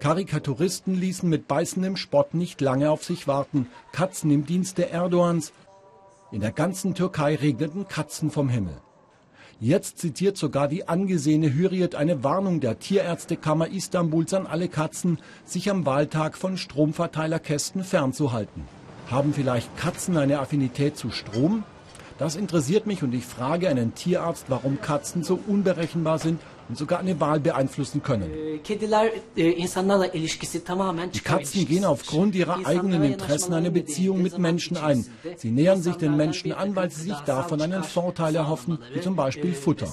Karikaturisten 0.00 0.98
ließen 0.98 1.28
mit 1.28 1.46
beißendem 1.46 1.96
Spott 1.96 2.34
nicht 2.34 2.60
lange 2.60 2.90
auf 2.90 3.04
sich 3.04 3.28
warten. 3.28 3.68
Katzen 3.92 4.30
im 4.30 4.46
Dienste 4.46 4.90
Erdogans. 4.90 5.52
In 6.32 6.40
der 6.40 6.52
ganzen 6.52 6.94
Türkei 6.94 7.36
regneten 7.36 7.86
Katzen 7.86 8.30
vom 8.30 8.48
Himmel. 8.48 8.74
Jetzt 9.62 9.98
zitiert 9.98 10.38
sogar 10.38 10.68
die 10.68 10.88
angesehene 10.88 11.54
Hürriyet 11.54 11.94
eine 11.94 12.24
Warnung 12.24 12.60
der 12.60 12.78
Tierärztekammer 12.78 13.68
Istanbuls 13.68 14.32
an 14.32 14.46
alle 14.46 14.68
Katzen, 14.68 15.18
sich 15.44 15.70
am 15.70 15.84
Wahltag 15.84 16.38
von 16.38 16.56
Stromverteilerkästen 16.56 17.84
fernzuhalten. 17.84 18.62
Haben 19.10 19.34
vielleicht 19.34 19.76
Katzen 19.76 20.16
eine 20.16 20.38
Affinität 20.38 20.96
zu 20.96 21.10
Strom? 21.10 21.62
Das 22.20 22.36
interessiert 22.36 22.86
mich 22.86 23.02
und 23.02 23.14
ich 23.14 23.24
frage 23.24 23.66
einen 23.70 23.94
Tierarzt, 23.94 24.44
warum 24.48 24.82
Katzen 24.82 25.22
so 25.22 25.40
unberechenbar 25.46 26.18
sind 26.18 26.38
und 26.68 26.76
sogar 26.76 26.98
eine 26.98 27.18
Wahl 27.18 27.40
beeinflussen 27.40 28.02
können. 28.02 28.30
Die 31.14 31.20
Katzen 31.24 31.66
gehen 31.66 31.86
aufgrund 31.86 32.34
ihrer 32.34 32.66
eigenen 32.66 33.04
Interessen 33.04 33.54
eine 33.54 33.70
Beziehung 33.70 34.20
mit 34.20 34.38
Menschen 34.38 34.76
ein. 34.76 35.06
Sie 35.38 35.50
nähern 35.50 35.80
sich 35.80 35.94
den 35.94 36.14
Menschen 36.14 36.52
an, 36.52 36.76
weil 36.76 36.90
sie 36.90 37.04
sich 37.04 37.18
davon 37.20 37.62
einen 37.62 37.84
Vorteil 37.84 38.36
erhoffen, 38.36 38.76
wie 38.92 39.00
zum 39.00 39.16
Beispiel 39.16 39.54
Futter. 39.54 39.88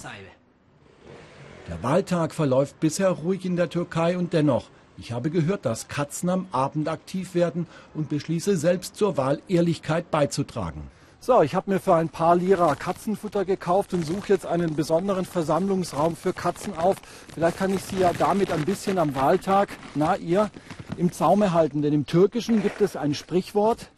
Der 1.69 1.81
Wahltag 1.81 2.33
verläuft 2.33 2.81
bisher 2.81 3.11
ruhig 3.11 3.45
in 3.45 3.55
der 3.55 3.69
Türkei 3.69 4.17
und 4.17 4.33
dennoch, 4.33 4.65
ich 4.97 5.13
habe 5.13 5.29
gehört, 5.29 5.65
dass 5.65 5.87
Katzen 5.87 6.27
am 6.27 6.47
Abend 6.51 6.89
aktiv 6.89 7.35
werden 7.35 7.67
und 7.93 8.09
beschließe 8.09 8.57
selbst 8.57 8.97
zur 8.97 9.15
Wahl 9.15 9.41
Ehrlichkeit 9.47 10.11
beizutragen. 10.11 10.91
So, 11.19 11.41
ich 11.41 11.55
habe 11.55 11.71
mir 11.71 11.79
für 11.79 11.95
ein 11.95 12.09
paar 12.09 12.35
Lira 12.35 12.75
Katzenfutter 12.75 13.43
gekauft 13.43 13.93
und 13.93 14.05
suche 14.05 14.29
jetzt 14.29 14.45
einen 14.45 14.75
besonderen 14.75 15.25
Versammlungsraum 15.25 16.15
für 16.15 16.31
Katzen 16.31 16.77
auf. 16.77 16.97
Vielleicht 17.33 17.57
kann 17.57 17.73
ich 17.73 17.83
sie 17.83 17.99
ja 17.99 18.13
damit 18.13 18.51
ein 18.51 18.63
bisschen 18.65 18.97
am 18.97 19.15
Wahltag, 19.15 19.69
na 19.95 20.15
ihr, 20.15 20.49
im 20.95 21.11
Zaume 21.11 21.53
halten. 21.53 21.81
Denn 21.81 21.91
im 21.91 22.05
Türkischen 22.05 22.61
gibt 22.61 22.81
es 22.81 22.95
ein 22.95 23.13
Sprichwort, 23.13 23.89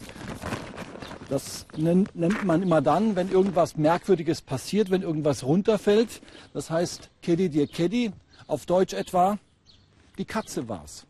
das 1.30 1.68
nennt, 1.78 2.16
nennt 2.16 2.44
man 2.44 2.64
immer 2.64 2.82
dann, 2.82 3.16
wenn 3.16 3.30
irgendwas 3.30 3.78
Merkwürdiges 3.78 4.42
passiert, 4.42 4.90
wenn 4.90 5.04
irgendwas 5.04 5.44
runterfällt. 5.44 6.22
Das 6.54 6.72
heißt, 6.72 7.12
Kedi 7.22 7.50
dir 7.50 7.68
Kedi, 7.68 8.12
auf 8.48 8.66
Deutsch 8.66 8.94
etwa, 8.94 9.38
die 10.18 10.26
Katze 10.26 10.68
war's. 10.68 11.06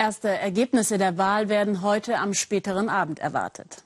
Erste 0.00 0.28
Ergebnisse 0.28 0.96
der 0.96 1.18
Wahl 1.18 1.48
werden 1.48 1.82
heute 1.82 2.18
am 2.18 2.32
späteren 2.32 2.88
Abend 2.88 3.18
erwartet. 3.18 3.82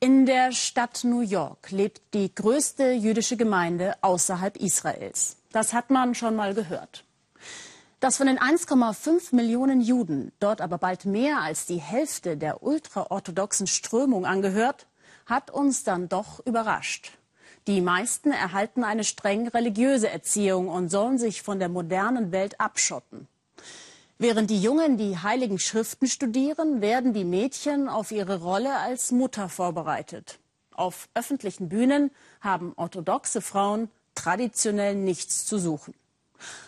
In 0.00 0.26
der 0.26 0.50
Stadt 0.50 1.04
New 1.04 1.20
York 1.20 1.70
lebt 1.70 2.02
die 2.12 2.34
größte 2.34 2.90
jüdische 2.90 3.36
Gemeinde 3.36 3.94
außerhalb 4.00 4.56
Israels. 4.56 5.36
Das 5.52 5.72
hat 5.72 5.90
man 5.90 6.16
schon 6.16 6.34
mal 6.34 6.54
gehört. 6.54 7.04
Dass 8.00 8.16
von 8.16 8.26
den 8.26 8.40
1,5 8.40 9.32
Millionen 9.32 9.80
Juden 9.80 10.32
dort 10.40 10.60
aber 10.60 10.76
bald 10.76 11.04
mehr 11.04 11.40
als 11.40 11.66
die 11.66 11.80
Hälfte 11.80 12.36
der 12.36 12.64
ultraorthodoxen 12.64 13.68
Strömung 13.68 14.26
angehört, 14.26 14.88
hat 15.24 15.52
uns 15.52 15.84
dann 15.84 16.08
doch 16.08 16.44
überrascht. 16.44 17.12
Die 17.68 17.80
meisten 17.80 18.32
erhalten 18.32 18.82
eine 18.82 19.04
streng 19.04 19.46
religiöse 19.46 20.10
Erziehung 20.10 20.66
und 20.66 20.88
sollen 20.88 21.18
sich 21.18 21.42
von 21.42 21.60
der 21.60 21.68
modernen 21.68 22.32
Welt 22.32 22.58
abschotten. 22.58 23.28
Während 24.22 24.50
die 24.50 24.62
Jungen 24.62 24.98
die 24.98 25.18
heiligen 25.18 25.58
Schriften 25.58 26.06
studieren, 26.06 26.80
werden 26.80 27.12
die 27.12 27.24
Mädchen 27.24 27.88
auf 27.88 28.12
ihre 28.12 28.40
Rolle 28.40 28.78
als 28.78 29.10
Mutter 29.10 29.48
vorbereitet. 29.48 30.38
Auf 30.70 31.08
öffentlichen 31.12 31.68
Bühnen 31.68 32.12
haben 32.40 32.72
orthodoxe 32.76 33.40
Frauen 33.40 33.90
traditionell 34.14 34.94
nichts 34.94 35.44
zu 35.44 35.58
suchen. 35.58 35.92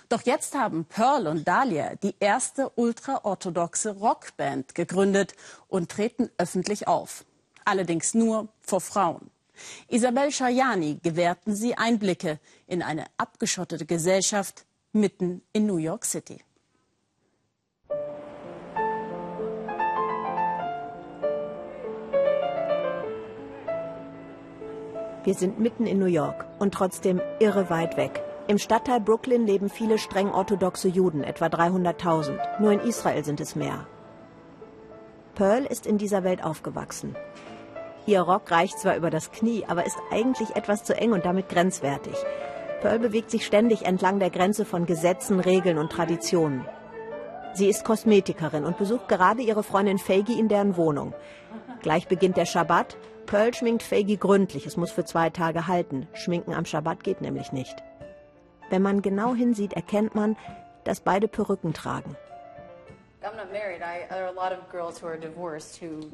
Doch 0.08 0.22
jetzt 0.22 0.56
haben 0.56 0.84
Pearl 0.84 1.28
und 1.28 1.46
Dahlia 1.46 1.94
die 1.94 2.16
erste 2.18 2.70
ultraorthodoxe 2.74 3.90
Rockband 3.98 4.74
gegründet 4.74 5.36
und 5.68 5.92
treten 5.92 6.30
öffentlich 6.38 6.88
auf. 6.88 7.24
Allerdings 7.64 8.14
nur 8.14 8.48
vor 8.62 8.80
Frauen. 8.80 9.30
Isabel 9.86 10.32
Shayani 10.32 10.98
gewährten 11.04 11.54
sie 11.54 11.76
Einblicke 11.76 12.40
in 12.66 12.82
eine 12.82 13.04
abgeschottete 13.16 13.86
Gesellschaft 13.86 14.64
mitten 14.92 15.40
in 15.52 15.66
New 15.66 15.76
York 15.76 16.04
City. 16.04 16.40
Wir 25.24 25.34
sind 25.34 25.58
mitten 25.58 25.86
in 25.86 25.98
New 25.98 26.06
York 26.06 26.44
und 26.58 26.74
trotzdem 26.74 27.20
irre 27.40 27.70
weit 27.70 27.96
weg. 27.96 28.22
Im 28.46 28.58
Stadtteil 28.58 29.00
Brooklyn 29.00 29.46
leben 29.46 29.70
viele 29.70 29.96
streng 29.96 30.30
orthodoxe 30.30 30.88
Juden, 30.88 31.24
etwa 31.24 31.46
300.000. 31.46 32.60
Nur 32.60 32.72
in 32.72 32.80
Israel 32.80 33.24
sind 33.24 33.40
es 33.40 33.56
mehr. 33.56 33.86
Pearl 35.34 35.64
ist 35.64 35.86
in 35.86 35.96
dieser 35.96 36.24
Welt 36.24 36.44
aufgewachsen. 36.44 37.16
Ihr 38.04 38.20
Rock 38.20 38.50
reicht 38.50 38.78
zwar 38.78 38.96
über 38.96 39.08
das 39.08 39.32
Knie, 39.32 39.64
aber 39.66 39.86
ist 39.86 39.96
eigentlich 40.10 40.54
etwas 40.56 40.84
zu 40.84 40.94
eng 40.94 41.12
und 41.12 41.24
damit 41.24 41.48
grenzwertig. 41.48 42.16
Pearl 42.82 42.98
bewegt 42.98 43.30
sich 43.30 43.46
ständig 43.46 43.86
entlang 43.86 44.18
der 44.18 44.28
Grenze 44.28 44.66
von 44.66 44.84
Gesetzen, 44.84 45.40
Regeln 45.40 45.78
und 45.78 45.90
Traditionen. 45.90 46.66
Sie 47.54 47.68
ist 47.70 47.84
Kosmetikerin 47.84 48.66
und 48.66 48.76
besucht 48.76 49.08
gerade 49.08 49.40
ihre 49.40 49.62
Freundin 49.62 49.98
Fagi 49.98 50.38
in 50.38 50.48
deren 50.48 50.76
Wohnung. 50.76 51.14
Gleich 51.80 52.08
beginnt 52.08 52.36
der 52.36 52.44
Schabbat. 52.44 52.98
Pearl 53.26 53.54
schminkt 53.54 53.82
Fagi 53.82 54.16
gründlich. 54.16 54.66
Es 54.66 54.76
muss 54.76 54.90
für 54.90 55.04
zwei 55.04 55.30
Tage 55.30 55.66
halten. 55.66 56.06
Schminken 56.14 56.54
am 56.54 56.64
Schabbat 56.64 57.04
geht 57.04 57.20
nämlich 57.20 57.52
nicht. 57.52 57.76
Wenn 58.70 58.82
man 58.82 59.02
genau 59.02 59.34
hinsieht, 59.34 59.72
erkennt 59.74 60.14
man, 60.14 60.36
dass 60.84 61.00
beide 61.00 61.28
Perücken 61.28 61.74
tragen. 61.74 62.16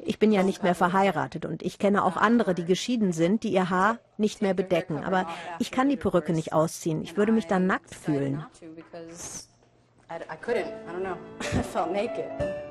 Ich 0.05 0.17
bin 0.19 0.31
ja 0.31 0.43
nicht 0.43 0.63
mehr 0.63 0.75
verheiratet 0.75 1.45
und 1.45 1.61
ich 1.61 1.77
kenne 1.77 2.05
auch 2.05 2.15
andere, 2.15 2.53
die 2.53 2.63
geschieden 2.63 3.11
sind, 3.11 3.43
die 3.43 3.51
ihr 3.51 3.69
Haar 3.69 3.97
nicht 4.17 4.41
mehr 4.41 4.53
bedecken. 4.53 5.03
Aber 5.03 5.27
ich 5.59 5.71
kann 5.71 5.89
die 5.89 5.97
Perücke 5.97 6.31
nicht 6.31 6.53
ausziehen. 6.53 7.01
Ich 7.01 7.17
würde 7.17 7.33
mich 7.33 7.47
dann 7.47 7.67
nackt 7.67 7.93
fühlen. 7.93 8.45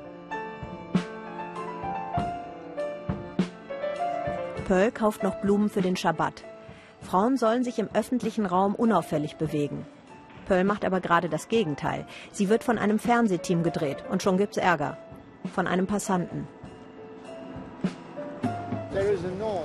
Pearl 4.71 4.89
kauft 4.89 5.21
noch 5.21 5.35
Blumen 5.41 5.69
für 5.69 5.81
den 5.81 5.97
Schabbat. 5.97 6.45
Frauen 7.01 7.35
sollen 7.35 7.65
sich 7.65 7.77
im 7.77 7.89
öffentlichen 7.93 8.45
Raum 8.45 8.73
unauffällig 8.73 9.35
bewegen. 9.35 9.85
Pearl 10.45 10.63
macht 10.63 10.85
aber 10.85 11.01
gerade 11.01 11.27
das 11.27 11.49
Gegenteil. 11.49 12.07
Sie 12.31 12.47
wird 12.47 12.63
von 12.63 12.77
einem 12.77 12.97
Fernsehteam 12.97 13.63
gedreht 13.63 14.05
und 14.09 14.23
schon 14.23 14.37
gibt's 14.37 14.55
Ärger. 14.55 14.97
Von 15.53 15.67
einem 15.67 15.87
Passanten. 15.87 16.47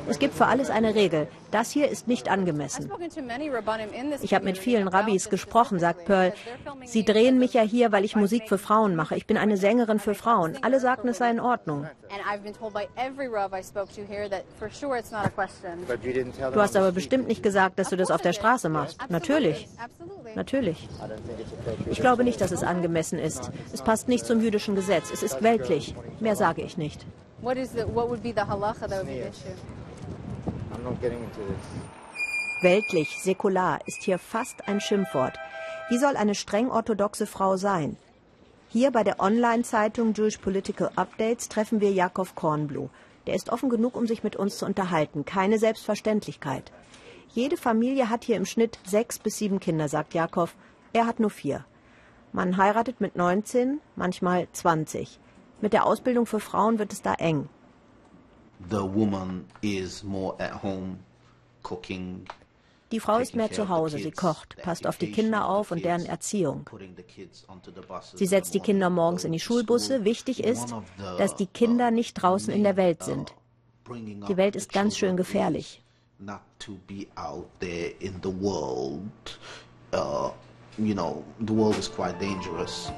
Es 0.09 0.19
gibt 0.19 0.35
für 0.35 0.47
alles 0.47 0.71
eine 0.71 0.95
Regel. 0.95 1.29
Das 1.51 1.71
hier 1.71 1.89
ist 1.89 2.09
nicht 2.09 2.29
angemessen. 2.29 2.91
Ich 4.23 4.35
habe 4.35 4.45
mit 4.45 4.59
vielen 4.59 4.89
Rabbis 4.89 5.31
gesprochen, 5.31 5.79
sagt 5.79 6.05
Pearl. 6.05 6.33
Sie 6.85 7.05
drehen 7.05 7.39
mich 7.39 7.55
ja 7.55 7.63
hier, 7.63 7.93
weil 7.93 8.05
ich 8.05 8.17
Musik 8.17 8.49
für 8.49 8.59
Frauen 8.59 8.95
mache. 8.95 9.17
Ich 9.17 9.27
bin 9.27 9.37
eine 9.37 9.57
Sängerin 9.57 9.99
für 9.99 10.15
Frauen. 10.15 10.59
Alle 10.63 10.81
sagten, 10.81 11.09
es 11.09 11.19
sei 11.19 11.31
in 11.31 11.41
Ordnung. 11.41 11.87
Du 16.53 16.61
hast 16.61 16.77
aber 16.77 16.93
bestimmt 16.93 17.29
nicht 17.29 17.43
gesagt, 17.43 17.79
dass 17.79 17.91
du 17.91 17.97
das 17.97 18.11
auf 18.11 18.23
der 18.23 18.33
Straße 18.33 18.69
machst. 18.69 18.99
Natürlich. 19.09 19.69
Natürlich. 20.35 20.89
Ich 21.91 22.01
glaube 22.01 22.25
nicht, 22.25 22.41
dass 22.41 22.53
es 22.53 22.63
angemessen 22.63 23.19
ist. 23.19 23.51
Es 23.73 23.83
passt 23.83 24.09
nicht 24.09 24.27
zum 24.27 24.41
jüdischen 24.41 24.75
Gesetz. 24.75 25.11
Es 25.11 25.23
ist 25.23 25.43
weltlich. 25.43 25.95
Mehr 26.21 26.37
sage 26.37 26.63
ich 26.63 26.77
nicht. 26.77 27.07
What 27.43 27.59
is 27.59 27.73
the, 27.73 27.87
what 27.87 28.09
would 28.09 28.23
be 28.23 28.33
the 28.33 28.41
halacha 28.41 28.89
that 28.89 29.05
would 29.05 29.07
be 29.07 29.21
the 29.21 29.29
issue? 29.29 29.55
I'm 30.75 30.83
not 30.83 31.01
getting 31.03 31.23
into 31.23 31.41
this. 31.41 31.65
Weltlich, 32.63 33.23
säkular 33.23 33.81
ist 33.87 34.03
hier 34.03 34.19
fast 34.19 34.67
ein 34.67 34.81
Schimpfwort. 34.81 35.39
Wie 35.91 35.99
soll 35.99 36.17
eine 36.17 36.35
streng 36.35 36.71
orthodoxe 36.71 37.27
Frau 37.27 37.59
sein? 37.59 37.99
Hier 38.69 38.91
bei 38.91 39.05
der 39.05 39.21
Online-Zeitung 39.21 40.15
Jewish 40.15 40.39
Political 40.39 40.91
Updates 40.97 41.51
treffen 41.51 41.83
wir 41.83 41.93
Jakob 41.93 42.35
Kornbluh. 42.35 42.89
Der 43.27 43.35
ist 43.35 43.51
offen 43.51 43.69
genug, 43.69 43.97
um 43.97 44.07
sich 44.07 44.25
mit 44.25 44.37
uns 44.37 44.57
zu 44.57 44.65
unterhalten. 44.65 45.27
Keine 45.27 45.59
Selbstverständlichkeit. 45.59 46.73
Jede 47.29 47.59
Familie 47.59 48.09
hat 48.09 48.25
hier 48.25 48.37
im 48.37 48.47
Schnitt 48.47 48.79
sechs 48.87 49.19
bis 49.19 49.37
sieben 49.37 49.61
Kinder, 49.61 49.89
sagt 49.89 50.15
Jakob. 50.15 50.51
Er 50.95 51.07
hat 51.07 51.21
nur 51.21 51.31
vier. 51.31 51.67
Man 52.33 52.57
heiratet 52.57 53.03
mit 53.03 53.15
19, 53.15 53.81
manchmal 53.95 54.49
20. 54.53 55.21
Mit 55.61 55.73
der 55.73 55.87
Ausbildung 55.87 56.27
für 56.27 56.41
Frauen 56.41 56.79
wird 56.79 56.93
es 56.93 57.03
da 57.03 57.15
eng. 57.15 57.49
Die 62.93 63.01
Frau 63.01 63.19
ist 63.19 63.35
mehr 63.35 63.51
zu 63.51 63.69
Hause, 63.69 63.99
sie 63.99 64.13
kocht, 64.13 64.57
passt 64.63 64.87
auf 64.87 64.97
die 64.97 65.11
Kinder 65.11 65.49
auf 65.49 65.73
und 65.73 65.85
deren 65.85 66.07
Erziehung. 66.07 66.71
Sie 68.15 68.27
setzt 68.27 68.55
die 68.55 68.61
Kinder 68.61 68.91
morgens 68.91 69.25
in 69.25 69.33
die 69.33 69.41
Schulbusse. 69.41 70.05
Wichtig 70.05 70.45
ist, 70.45 70.75
dass 71.19 71.35
die 71.35 71.47
Kinder 71.47 71.91
nicht 71.91 72.15
draußen 72.15 72.53
in 72.53 72.63
der 72.63 72.77
Welt 72.77 73.03
sind. 73.03 73.35
Die 73.89 74.37
Welt 74.37 74.57
ist 74.57 74.73
ganz 74.73 74.97
schön 74.97 75.17
gefährlich. 75.17 75.83
Uh, 79.93 80.31
you 80.79 80.95
know, 80.95 81.25
the 81.39 81.53
world 81.53 81.79
is 81.79 81.89
quite 81.89 82.19
dangerous. 82.19 82.91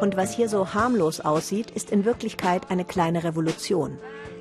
Und 0.00 0.16
was 0.16 0.34
hier 0.34 0.48
so 0.48 0.72
harmlos 0.72 1.20
aussieht, 1.20 1.70
ist 1.72 1.90
in 1.90 2.06
Wirklichkeit 2.06 2.70
eine 2.70 2.86
kleine 2.86 3.22
Revolution. 3.22 3.98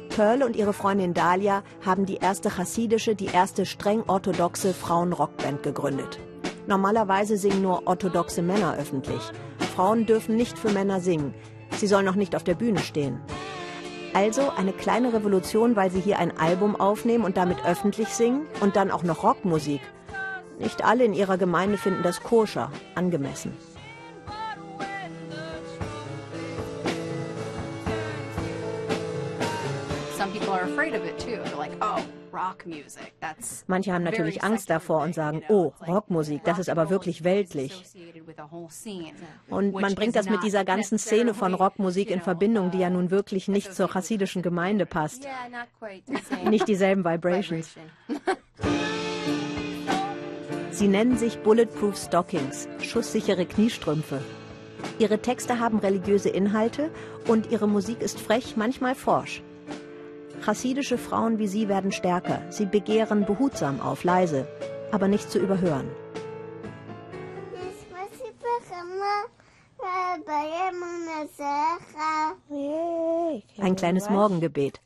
Pearl 0.10 0.44
und 0.44 0.56
ihre 0.56 0.74
Freundin 0.74 1.14
Dahlia 1.14 1.64
haben 1.86 2.06
die 2.06 2.16
erste 2.16 2.50
chassidische, 2.50 3.14
die 3.14 3.28
erste 3.28 3.66
streng 3.66 4.04
orthodoxe 4.08 4.74
Frauenrockband 4.74 5.62
gegründet. 5.62 6.18
Normalerweise 6.66 7.38
singen 7.38 7.62
nur 7.62 7.88
orthodoxe 7.88 8.42
Männer 8.42 8.78
öffentlich. 8.78 9.22
Frauen 9.76 10.06
dürfen 10.06 10.36
nicht 10.36 10.58
für 10.58 10.70
Männer 10.70 11.02
singen. 11.02 11.34
Sie 11.72 11.88
sollen 11.88 12.06
noch 12.06 12.16
nicht 12.16 12.36
auf 12.36 12.44
der 12.44 12.56
Bühne 12.56 12.80
stehen. 12.80 13.20
Also 14.14 14.42
eine 14.58 14.74
kleine 14.74 15.14
Revolution, 15.14 15.76
weil 15.76 15.92
sie 15.92 16.00
hier 16.00 16.20
ein 16.20 16.38
Album 16.38 16.76
aufnehmen 16.76 17.26
und 17.26 17.38
damit 17.38 17.64
öffentlich 17.66 18.10
singen 18.10 18.48
und 18.62 18.76
dann 18.76 18.92
auch 18.92 19.04
noch 19.04 19.24
Rockmusik. 19.24 19.82
Nicht 20.58 20.84
alle 20.84 21.06
in 21.06 21.14
ihrer 21.14 21.38
Gemeinde 21.38 21.78
finden 21.78 22.04
das 22.04 22.24
koscher, 22.24 22.72
angemessen. 22.96 23.54
Manche 33.68 33.94
haben 33.94 34.04
natürlich 34.04 34.44
Angst 34.44 34.70
davor 34.70 35.02
und 35.04 35.16
sagen, 35.16 35.44
oh, 35.50 35.74
Rockmusik, 35.88 36.44
das 36.44 36.60
ist 36.60 36.70
aber 36.70 36.90
wirklich 36.90 37.24
weltlich. 37.24 37.84
Und 39.50 39.74
man 39.74 39.96
bringt 39.96 40.16
das 40.16 40.30
mit 40.30 40.44
dieser 40.44 40.64
ganzen 40.66 40.98
Szene 40.98 41.34
von 41.34 41.54
Rockmusik 41.54 42.12
in 42.12 42.22
Verbindung, 42.22 42.72
die 42.72 42.80
ja 42.80 42.90
nun 42.90 43.12
wirklich 43.12 43.48
nicht 43.48 43.74
zur 43.74 43.90
chassidischen 43.90 44.42
Gemeinde 44.42 44.86
passt. 44.86 45.28
Nicht 46.46 46.68
dieselben 46.68 47.04
Vibrations. 47.04 47.76
Sie 50.72 50.88
nennen 50.88 51.18
sich 51.18 51.40
Bulletproof 51.40 51.98
Stockings, 51.98 52.70
schusssichere 52.82 53.46
Kniestrümpfe. 53.46 54.22
Ihre 54.98 55.20
Texte 55.20 55.60
haben 55.60 55.80
religiöse 55.80 56.30
Inhalte 56.30 56.90
und 57.28 57.52
ihre 57.52 57.68
Musik 57.68 58.02
ist 58.02 58.20
frech, 58.20 58.56
manchmal 58.56 58.96
forsch. 58.96 59.44
Chassidische 60.50 60.98
Frauen 60.98 61.38
wie 61.38 61.48
sie 61.48 61.70
werden 61.70 61.92
stärker. 61.92 62.42
Sie 62.50 62.66
begehren 62.66 63.24
behutsam 63.24 63.80
auf, 63.80 64.04
leise, 64.04 64.48
aber 64.92 65.08
nicht 65.08 65.30
zu 65.30 65.38
überhören. 65.38 65.88
Ein 73.60 73.76
kleines 73.76 74.10
Morgengebet. 74.10 74.82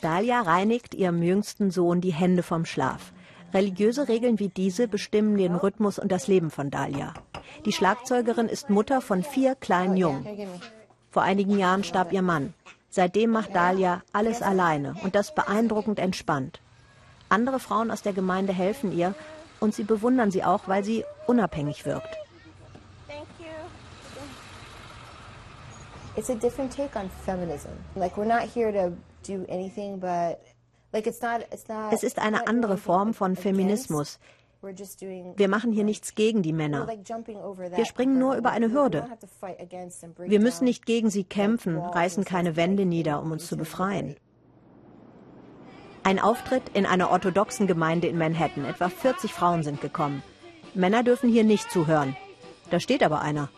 Dalia 0.00 0.40
reinigt 0.42 0.94
ihrem 0.94 1.20
jüngsten 1.20 1.72
Sohn 1.72 2.00
die 2.00 2.12
Hände 2.12 2.44
vom 2.44 2.64
Schlaf. 2.64 3.12
Religiöse 3.52 4.06
Regeln 4.06 4.38
wie 4.38 4.50
diese 4.50 4.86
bestimmen 4.86 5.36
den 5.36 5.56
Rhythmus 5.56 5.98
und 5.98 6.12
das 6.12 6.28
Leben 6.28 6.52
von 6.52 6.70
Dalia. 6.70 7.12
Die 7.64 7.72
Schlagzeugerin 7.72 8.46
ist 8.46 8.70
Mutter 8.70 9.00
von 9.00 9.24
vier 9.24 9.56
kleinen 9.56 9.96
Jungen. 9.96 10.24
Vor 11.10 11.22
einigen 11.22 11.58
Jahren 11.58 11.82
starb 11.82 12.12
ihr 12.12 12.22
Mann. 12.22 12.54
Seitdem 12.94 13.30
macht 13.30 13.56
Dalia 13.56 14.02
alles 14.12 14.42
alleine 14.42 14.94
und 15.02 15.14
das 15.14 15.34
beeindruckend 15.34 15.98
entspannt. 15.98 16.60
Andere 17.30 17.58
Frauen 17.58 17.90
aus 17.90 18.02
der 18.02 18.12
Gemeinde 18.12 18.52
helfen 18.52 18.92
ihr 18.92 19.14
Und 19.60 19.76
sie 19.76 19.84
bewundern 19.84 20.32
sie 20.32 20.42
auch, 20.42 20.66
weil 20.66 20.82
sie 20.82 21.04
unabhängig 21.28 21.86
wirkt. 21.86 22.16
It's 26.16 26.28
a 26.28 26.34
different 26.34 26.76
take 26.76 26.98
on 26.98 27.08
feminism. 27.24 27.70
Like 27.94 28.16
we're 28.16 28.26
not 28.26 28.42
here 28.52 28.72
to 28.72 28.96
do 29.22 29.46
anything 29.48 30.00
but 30.00 30.38
es 30.92 32.02
ist 32.02 32.18
eine 32.18 32.46
andere 32.48 32.76
Form 32.76 33.14
von 33.14 33.34
Feminismus. 33.34 34.18
Wir 34.62 35.48
machen 35.48 35.72
hier 35.72 35.84
nichts 35.84 36.14
gegen 36.14 36.42
die 36.42 36.52
Männer. 36.52 36.86
Wir 36.86 37.84
springen 37.84 38.18
nur 38.18 38.36
über 38.36 38.50
eine 38.50 38.70
Hürde. 38.72 39.06
Wir 40.18 40.40
müssen 40.40 40.64
nicht 40.64 40.86
gegen 40.86 41.10
sie 41.10 41.24
kämpfen, 41.24 41.78
reißen 41.78 42.24
keine 42.24 42.56
Wände 42.56 42.86
nieder, 42.86 43.20
um 43.22 43.32
uns 43.32 43.48
zu 43.48 43.56
befreien. 43.56 44.16
Ein 46.04 46.18
Auftritt 46.18 46.62
in 46.74 46.86
einer 46.86 47.10
orthodoxen 47.10 47.66
Gemeinde 47.66 48.08
in 48.08 48.18
Manhattan. 48.18 48.64
Etwa 48.64 48.88
40 48.88 49.32
Frauen 49.32 49.62
sind 49.62 49.80
gekommen. 49.80 50.22
Männer 50.74 51.02
dürfen 51.02 51.28
hier 51.28 51.44
nicht 51.44 51.70
zuhören. 51.70 52.16
Da 52.70 52.80
steht 52.80 53.02
aber 53.02 53.20
einer. 53.20 53.50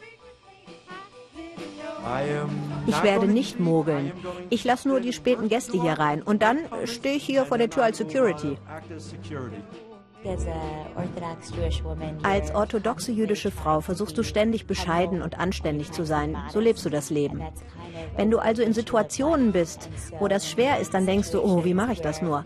Ich 2.87 3.03
werde 3.03 3.27
nicht 3.27 3.61
mogeln. 3.61 4.13
Ich 4.51 4.65
lasse 4.65 4.89
nur 4.89 5.01
die 5.01 5.13
späten 5.13 5.49
Gäste 5.49 5.81
hier 5.81 5.95
rein. 5.95 6.23
Und 6.23 6.43
dann 6.43 6.59
stehe 6.85 7.17
ich 7.17 7.25
hier 7.25 7.47
vor 7.47 7.57
der 7.57 7.71
Tür 7.71 7.85
als 7.85 7.99
Security. 7.99 8.59
Als 12.23 12.55
orthodoxe 12.55 13.13
jüdische 13.13 13.51
Frau 13.51 13.81
versuchst 13.81 14.17
du 14.17 14.23
ständig 14.23 14.67
bescheiden 14.67 15.23
und 15.23 15.39
anständig 15.39 15.93
zu 15.93 16.05
sein. 16.05 16.37
So 16.51 16.61
lebst 16.61 16.85
du 16.85 16.91
das 16.91 17.11
Leben. 17.11 17.43
Wenn 18.17 18.31
du 18.31 18.39
also 18.39 18.63
in 18.63 18.73
Situationen 18.73 19.53
bist, 19.53 19.91
wo 20.19 20.29
das 20.29 20.49
schwer 20.49 20.79
ist, 20.79 20.95
dann 20.95 21.07
denkst 21.07 21.31
du, 21.31 21.43
oh, 21.43 21.65
wie 21.65 21.75
mache 21.75 21.93
ich 21.93 22.01
das 22.01 22.23
nur? 22.23 22.45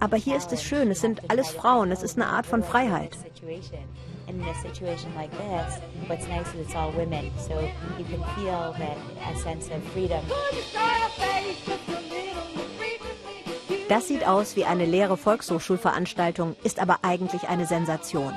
Aber 0.00 0.16
hier 0.16 0.36
ist 0.36 0.52
es 0.52 0.62
schön, 0.62 0.90
es 0.90 1.00
sind 1.00 1.30
alles 1.30 1.50
Frauen, 1.50 1.90
es 1.90 2.02
ist 2.02 2.16
eine 2.16 2.26
Art 2.26 2.46
von 2.46 2.62
Freiheit. 2.62 3.16
In 4.28 4.42
a 4.42 4.54
situation 4.54 5.14
like 5.14 5.30
this, 5.30 5.80
what's 6.08 6.26
nice 6.26 6.52
is 6.52 6.66
it's 6.66 6.74
all 6.74 6.92
women, 6.92 7.30
so 7.38 7.54
you 7.96 8.04
can 8.04 8.20
feel 8.34 8.74
that 8.76 8.96
a 9.32 9.38
sense 9.38 9.70
of 9.70 9.80
freedom. 9.92 10.20
Das 13.88 14.08
sieht 14.08 14.26
aus 14.26 14.56
wie 14.56 14.64
eine 14.64 14.84
leere 14.84 15.16
Volkshochschulveranstaltung, 15.16 16.56
ist 16.64 16.80
aber 16.80 16.98
eigentlich 17.02 17.48
eine 17.48 17.66
Sensation. 17.66 18.34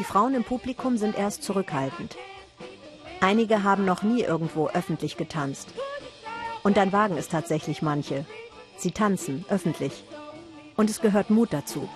Die 0.00 0.04
Frauen 0.04 0.34
im 0.34 0.42
Publikum 0.42 0.96
sind 0.96 1.16
erst 1.16 1.44
zurückhaltend. 1.44 2.16
Einige 3.20 3.62
haben 3.62 3.84
noch 3.84 4.02
nie 4.02 4.22
irgendwo 4.22 4.66
öffentlich 4.68 5.16
getanzt. 5.16 5.68
Und 6.64 6.76
dann 6.76 6.92
wagen 6.92 7.16
es 7.16 7.28
tatsächlich 7.28 7.82
manche. 7.82 8.26
Sie 8.78 8.90
tanzen 8.90 9.44
öffentlich. 9.48 10.04
Und 10.76 10.90
es 10.90 11.00
gehört 11.00 11.30
Mut 11.30 11.52
dazu. 11.52 11.88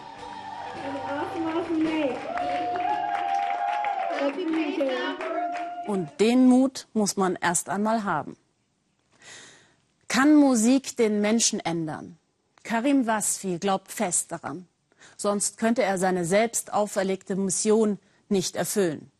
Und 5.88 6.08
den 6.20 6.46
Mut 6.46 6.86
muss 6.92 7.16
man 7.16 7.36
erst 7.40 7.68
einmal 7.68 8.04
haben. 8.04 8.36
Kann 10.06 10.36
Musik 10.36 10.96
den 10.96 11.20
Menschen 11.20 11.58
ändern? 11.58 12.18
Karim 12.64 13.06
Wasfi 13.06 13.58
glaubt 13.58 13.92
fest 13.92 14.32
daran. 14.32 14.66
Sonst 15.16 15.58
könnte 15.58 15.82
er 15.82 15.98
seine 15.98 16.24
selbst 16.24 16.72
auferlegte 16.72 17.36
Mission 17.36 17.98
nicht 18.28 18.56
erfüllen. 18.56 19.10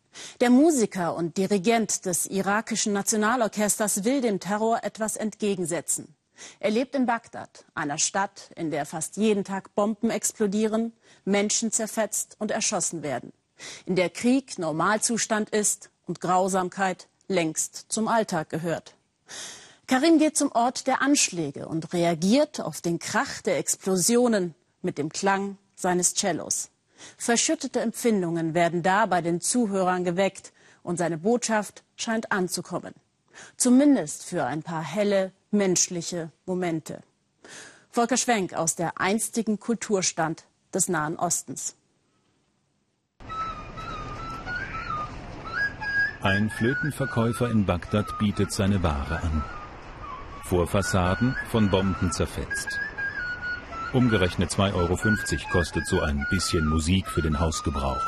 Der 0.41 0.49
Musiker 0.49 1.15
und 1.15 1.37
Dirigent 1.37 2.07
des 2.07 2.27
irakischen 2.27 2.95
Nationalorchesters 2.95 4.05
will 4.05 4.23
dem 4.23 4.41
Terror 4.41 4.83
etwas 4.83 5.17
entgegensetzen. 5.17 6.15
Er 6.59 6.71
lebt 6.71 6.95
in 6.95 7.07
Bagdad, 7.07 7.65
einer 7.75 7.99
Stadt, 7.99 8.51
in 8.57 8.71
der 8.71 8.87
fast 8.87 9.19
jeden 9.19 9.45
Tag 9.45 9.75
Bomben 9.75 10.11
explodieren, 10.11 10.93
Menschen 11.25 11.71
zerfetzt 11.71 12.37
und 12.39 12.51
erschossen 12.51 13.03
werden, 13.03 13.33
in 13.87 13.95
der 13.95 14.11
Krieg 14.11 14.59
Normalzustand 14.59 15.51
ist 15.51 15.91
und 16.07 16.21
Grausamkeit 16.21 17.09
längst 17.29 17.87
zum 17.89 18.09
Alltag 18.09 18.49
gehört. 18.49 18.95
Karim 19.87 20.19
geht 20.19 20.37
zum 20.37 20.51
Ort 20.53 20.87
der 20.87 21.03
Anschläge 21.03 21.69
und 21.69 21.93
reagiert 21.93 22.61
auf 22.61 22.81
den 22.81 22.99
Krach 22.99 23.43
der 23.43 23.59
Explosionen 23.59 24.55
mit 24.81 24.97
dem 24.97 25.11
Klang 25.11 25.59
seines 25.77 26.15
Cellos. 26.15 26.71
Verschüttete 27.19 27.81
Empfindungen 27.81 28.55
werden 28.55 28.83
da 28.83 29.05
bei 29.05 29.21
den 29.21 29.43
Zuhörern 29.43 30.05
geweckt 30.05 30.53
und 30.83 30.97
seine 30.97 31.19
Botschaft 31.19 31.83
scheint 31.97 32.33
anzukommen. 32.33 32.95
Zumindest 33.57 34.25
für 34.25 34.45
ein 34.45 34.63
paar 34.63 34.83
helle, 34.83 35.33
menschliche 35.51 36.31
Momente. 36.47 37.03
Volker 37.91 38.17
Schwenk 38.17 38.55
aus 38.55 38.77
der 38.77 39.01
einstigen 39.01 39.61
Kulturstand 39.61 40.45
des 40.73 40.89
Nahen 40.89 41.17
Ostens. 41.19 41.77
Ein 46.23 46.49
Flötenverkäufer 46.49 47.51
in 47.51 47.67
Bagdad 47.67 48.19
bietet 48.19 48.51
seine 48.51 48.83
Ware 48.83 49.21
an. 49.21 49.45
Vor 50.55 50.69
Fassaden 50.69 51.35
von 51.51 51.69
Bomben 51.69 52.13
zerfetzt. 52.13 52.79
Umgerechnet 53.93 54.51
2,50 54.51 54.75
Euro 54.77 54.97
kostet 55.51 55.85
so 55.85 56.01
ein 56.01 56.25
bisschen 56.31 56.65
Musik 56.69 57.09
für 57.09 57.23
den 57.23 57.41
Hausgebrauch. 57.41 58.07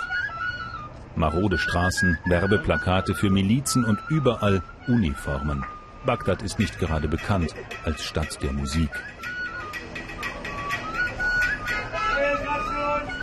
Marode 1.17 1.59
Straßen, 1.59 2.19
Werbeplakate 2.25 3.17
für 3.17 3.31
Milizen 3.31 3.85
und 3.85 3.99
überall 4.11 4.63
Uniformen. 4.87 5.67
Bagdad 6.05 6.43
ist 6.43 6.61
nicht 6.61 6.79
gerade 6.79 7.09
bekannt 7.09 7.53
als 7.85 8.05
Stadt 8.05 8.41
der 8.41 8.53
Musik. 8.53 8.91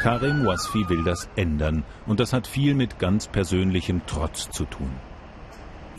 Karim 0.02 0.46
Wasfi 0.46 0.90
will 0.90 1.06
das 1.06 1.30
ändern 1.38 1.86
und 2.08 2.20
das 2.20 2.34
hat 2.34 2.46
viel 2.46 2.76
mit 2.76 3.00
ganz 3.00 3.30
persönlichem 3.30 4.02
Trotz 4.06 4.50
zu 4.50 4.66
tun. 4.66 4.92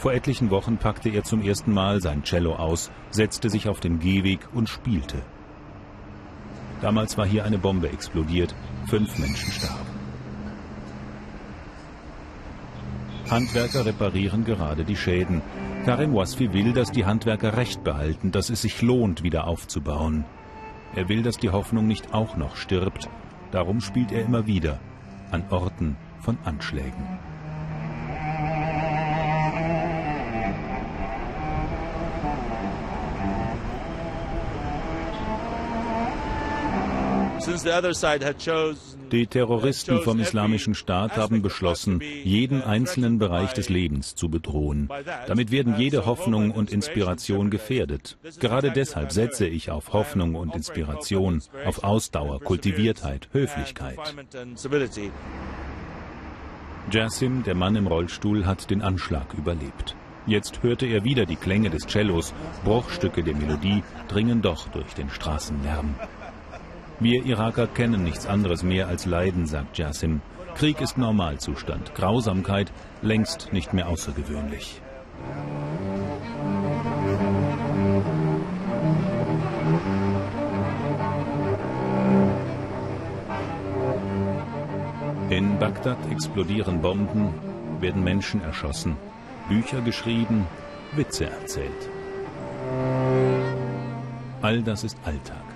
Vor 0.05 0.13
etlichen 0.13 0.51
Wochen 0.51 0.77
packte 0.77 1.09
er 1.09 1.25
zum 1.25 1.41
ersten 1.41 1.73
Mal 1.73 2.03
sein 2.03 2.25
Cello 2.25 2.57
aus, 2.57 2.91
setzte 3.11 3.49
sich 3.49 3.71
auf 3.71 3.81
den 3.81 4.01
Gehweg 4.01 4.41
und 4.53 4.69
spielte. 4.69 5.23
Damals 6.83 7.17
war 7.17 7.25
hier 7.25 7.47
eine 7.47 7.57
Bombe 7.57 7.89
explodiert, 7.89 8.55
fünf 8.87 9.19
Menschen 9.19 9.51
starben. 9.51 9.95
Handwerker 13.31 13.87
reparieren 13.87 14.45
gerade 14.45 14.85
die 14.85 14.95
Schäden. 14.95 15.41
Karim 15.87 16.15
Wasfi 16.15 16.53
will, 16.53 16.75
dass 16.75 16.93
die 16.93 17.07
Handwerker 17.07 17.57
Recht 17.57 17.83
behalten, 17.83 18.31
dass 18.31 18.51
es 18.51 18.61
sich 18.61 18.83
lohnt, 18.83 19.23
wieder 19.23 19.47
aufzubauen. 19.47 20.27
Er 20.95 21.09
will, 21.09 21.23
dass 21.23 21.39
die 21.39 21.49
Hoffnung 21.49 21.87
nicht 21.87 22.13
auch 22.13 22.37
noch 22.37 22.57
stirbt 22.57 23.09
Darum 23.53 23.81
spielt 23.81 24.13
er 24.13 24.23
immer 24.23 24.47
wieder 24.47 24.81
an 25.31 25.45
Orten 25.49 25.97
von 26.21 26.37
Anschlägen. 26.45 27.19
Die 39.11 39.27
Terroristen 39.27 40.01
vom 40.03 40.19
Islamischen 40.21 40.75
Staat 40.75 41.17
haben 41.17 41.43
beschlossen, 41.43 42.01
jeden 42.01 42.63
einzelnen 42.63 43.19
Bereich 43.19 43.53
des 43.53 43.69
Lebens 43.69 44.15
zu 44.15 44.29
bedrohen. 44.29 44.89
Damit 45.27 45.51
werden 45.51 45.77
jede 45.79 46.07
Hoffnung 46.07 46.51
und 46.51 46.73
Inspiration 46.73 47.51
gefährdet. 47.51 48.17
Gerade 48.41 48.71
deshalb 48.71 49.13
setze 49.13 49.47
ich 49.47 49.71
auf 49.71 49.93
Hoffnung 49.93 50.35
und 50.35 50.55
Inspiration, 50.55 51.43
auf 51.65 51.85
Ausdauer, 51.85 52.41
Kultiviertheit, 52.41 53.29
Höflichkeit. 53.33 53.99
Jassim, 56.91 57.43
der 57.45 57.55
Mann 57.55 57.77
im 57.77 57.87
Rollstuhl, 57.87 58.47
hat 58.47 58.71
den 58.71 58.83
Anschlag 58.83 59.33
überlebt. 59.35 59.97
Jetzt 60.27 60.63
hörte 60.63 60.87
er 60.87 61.05
wieder 61.05 61.27
die 61.27 61.37
Klänge 61.37 61.71
des 61.71 61.87
Cellos, 61.87 62.33
Bruchstücke 62.65 63.23
der 63.23 63.35
Melodie 63.35 63.83
dringen 64.09 64.41
doch 64.41 64.69
durch 64.69 64.95
den 64.95 65.11
Straßenlärm. 65.11 65.95
Wir 67.01 67.25
Iraker 67.25 67.67
kennen 67.67 68.05
nichts 68.05 68.27
anderes 68.27 68.63
mehr 68.63 68.89
als 68.89 69.05
Leiden, 69.05 69.47
sagt 69.47 69.79
Jassim. 69.79 70.21
Krieg 70.55 70.81
ist 70.81 70.97
Normalzustand, 70.97 71.95
Grausamkeit 71.95 72.71
längst 73.03 73.53
nicht 73.53 73.73
mehr 73.73 73.89
außergewöhnlich. 73.89 74.81
In 85.31 85.59
Bagdad 85.59 85.99
explodieren 86.13 86.81
Bomben, 86.81 87.35
werden 87.81 88.05
Menschen 88.05 88.41
erschossen, 88.41 88.97
Bücher 89.49 89.81
geschrieben, 89.81 90.47
Witze 90.95 91.29
erzählt. 91.29 91.91
All 94.43 94.63
das 94.63 94.85
ist 94.85 94.97
Alltag. 95.05 95.54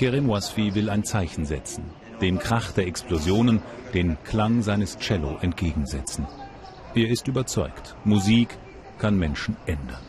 Kerim 0.00 0.30
Wasfi 0.30 0.74
will 0.74 0.88
ein 0.88 1.04
Zeichen 1.04 1.44
setzen, 1.44 1.84
dem 2.22 2.38
Krach 2.38 2.72
der 2.72 2.86
Explosionen 2.86 3.60
den 3.92 4.16
Klang 4.24 4.62
seines 4.62 4.96
Cello 4.96 5.36
entgegensetzen. 5.42 6.26
Er 6.94 7.10
ist 7.10 7.28
überzeugt, 7.28 7.94
Musik 8.04 8.48
kann 8.98 9.18
Menschen 9.18 9.58
ändern. 9.66 10.00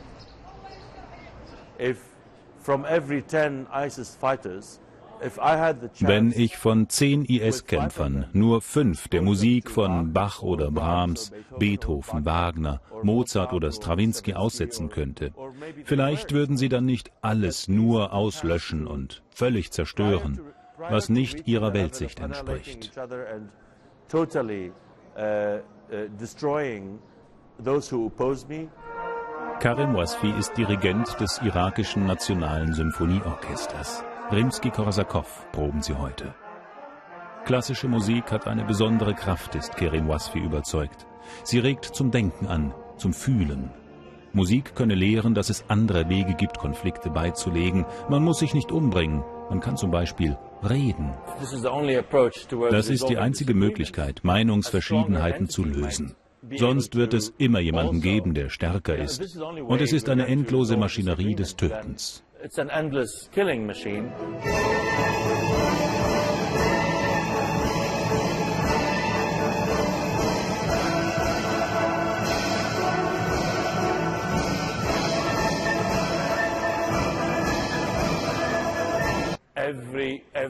from 2.61 2.85
every 2.85 3.21
10 3.21 3.67
ISIS 3.73 4.15
fighters, 4.15 4.79
wenn 5.99 6.31
ich 6.31 6.57
von 6.57 6.89
zehn 6.89 7.25
IS-Kämpfern 7.25 8.25
nur 8.33 8.61
fünf 8.61 9.07
der 9.07 9.21
Musik 9.21 9.69
von 9.69 10.13
Bach 10.13 10.41
oder 10.41 10.71
Brahms, 10.71 11.31
Beethoven, 11.57 12.25
Wagner, 12.25 12.81
Mozart 13.03 13.53
oder 13.53 13.71
Stravinsky 13.71 14.33
aussetzen 14.33 14.89
könnte, 14.89 15.33
vielleicht 15.85 16.33
würden 16.33 16.57
sie 16.57 16.69
dann 16.69 16.85
nicht 16.85 17.11
alles 17.21 17.67
nur 17.67 18.13
auslöschen 18.13 18.87
und 18.87 19.21
völlig 19.29 19.71
zerstören, 19.71 20.41
was 20.77 21.09
nicht 21.09 21.47
ihrer 21.47 21.73
Weltsicht 21.73 22.19
entspricht. 22.19 22.91
Karim 29.59 29.93
Wasfi 29.93 30.31
ist 30.39 30.57
Dirigent 30.57 31.19
des 31.19 31.39
irakischen 31.43 32.07
Nationalen 32.07 32.73
Symphonieorchesters. 32.73 34.03
Rimsky-Korsakow 34.31 35.27
proben 35.51 35.81
sie 35.81 35.93
heute. 35.93 36.33
Klassische 37.43 37.87
Musik 37.87 38.31
hat 38.31 38.47
eine 38.47 38.63
besondere 38.63 39.13
Kraft, 39.13 39.55
ist 39.55 39.75
Kerim 39.75 40.07
Wasfi 40.07 40.39
überzeugt. 40.39 41.05
Sie 41.43 41.59
regt 41.59 41.85
zum 41.85 42.11
Denken 42.11 42.47
an, 42.47 42.73
zum 42.97 43.13
Fühlen. 43.13 43.71
Musik 44.31 44.73
könne 44.75 44.95
lehren, 44.95 45.33
dass 45.33 45.49
es 45.49 45.65
andere 45.67 46.07
Wege 46.07 46.35
gibt, 46.35 46.57
Konflikte 46.59 47.09
beizulegen. 47.09 47.85
Man 48.09 48.23
muss 48.23 48.39
sich 48.39 48.53
nicht 48.53 48.71
umbringen. 48.71 49.23
Man 49.49 49.59
kann 49.59 49.75
zum 49.75 49.91
Beispiel 49.91 50.37
reden. 50.63 51.13
Das 52.69 52.89
ist 52.89 53.09
die 53.09 53.17
einzige 53.17 53.53
Möglichkeit, 53.53 54.21
Meinungsverschiedenheiten 54.23 55.49
zu 55.49 55.65
lösen. 55.65 56.15
Sonst 56.55 56.95
wird 56.95 57.13
es 57.13 57.33
immer 57.37 57.59
jemanden 57.59 58.01
geben, 58.01 58.33
der 58.33 58.49
stärker 58.49 58.95
ist. 58.95 59.37
Und 59.67 59.81
es 59.81 59.91
ist 59.91 60.07
eine 60.07 60.27
endlose 60.27 60.77
Maschinerie 60.77 61.35
des 61.35 61.57
Tötens. 61.57 62.23
It's 62.43 62.57
an 62.57 62.69
endless 62.71 63.29
killing 63.31 63.67
machine. 63.67 64.11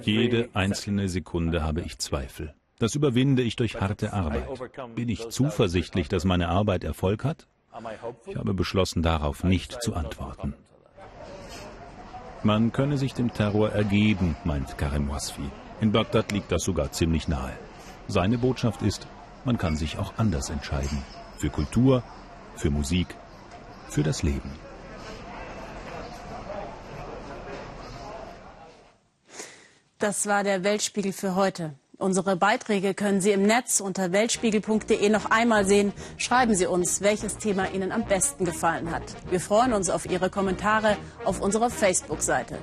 Jede 0.04 0.50
einzelne 0.54 1.10
Sekunde 1.10 1.62
habe 1.64 1.82
ich 1.82 2.00
Zweifel. 2.00 2.54
Das 2.80 2.96
überwinde 2.96 3.42
ich 3.42 3.56
durch 3.58 3.80
harte 3.80 4.14
Arbeit. 4.14 4.48
Bin 4.96 5.10
ich 5.10 5.30
zuversichtlich, 5.30 6.08
dass 6.08 6.24
meine 6.24 6.48
Arbeit 6.48 6.84
Erfolg 6.84 7.24
hat? 7.26 7.48
Ich 8.26 8.36
habe 8.36 8.54
beschlossen, 8.54 9.04
darauf 9.04 9.44
nicht 9.44 9.82
zu 9.82 9.94
antworten. 9.94 10.56
Man 12.44 12.72
könne 12.72 12.98
sich 12.98 13.14
dem 13.14 13.32
Terror 13.32 13.72
ergeben, 13.72 14.36
meint 14.44 14.76
Karim 14.78 15.10
Wasfi. 15.10 15.48
In 15.80 15.92
Bagdad 15.92 16.32
liegt 16.32 16.52
das 16.52 16.64
sogar 16.64 16.92
ziemlich 16.92 17.28
nahe. 17.28 17.54
Seine 18.08 18.40
Botschaft 18.40 18.82
ist, 18.82 19.06
man 19.46 19.60
kann 19.60 19.76
sich 19.76 20.00
auch 20.00 20.14
anders 20.18 20.50
entscheiden. 20.50 21.04
Für 21.38 21.52
Kultur, 21.52 22.04
für 22.56 22.72
Musik, 22.72 23.16
für 23.90 24.02
das 24.02 24.24
Leben. 24.24 24.52
Das 30.00 30.26
war 30.26 30.44
der 30.44 30.64
Weltspiegel 30.64 31.14
für 31.14 31.36
heute. 31.36 31.76
Unsere 32.02 32.36
Beiträge 32.36 32.96
können 32.96 33.22
Sie 33.22 33.30
im 33.30 33.44
Netz 33.44 33.80
unter 33.80 34.12
weltspiegel.de 34.12 35.08
noch 35.10 35.30
einmal 35.30 35.66
sehen. 35.66 35.94
Schreiben 36.18 36.56
Sie 36.56 36.66
uns, 36.66 37.02
welches 37.02 37.38
Thema 37.38 37.70
Ihnen 37.72 37.92
am 37.92 38.06
besten 38.06 38.44
gefallen 38.44 38.90
hat. 38.90 39.04
Wir 39.30 39.40
freuen 39.40 39.72
uns 39.72 39.92
auf 39.92 40.10
Ihre 40.10 40.32
Kommentare 40.32 40.98
auf 41.26 41.42
unserer 41.42 41.70
Facebook-Seite. 41.70 42.58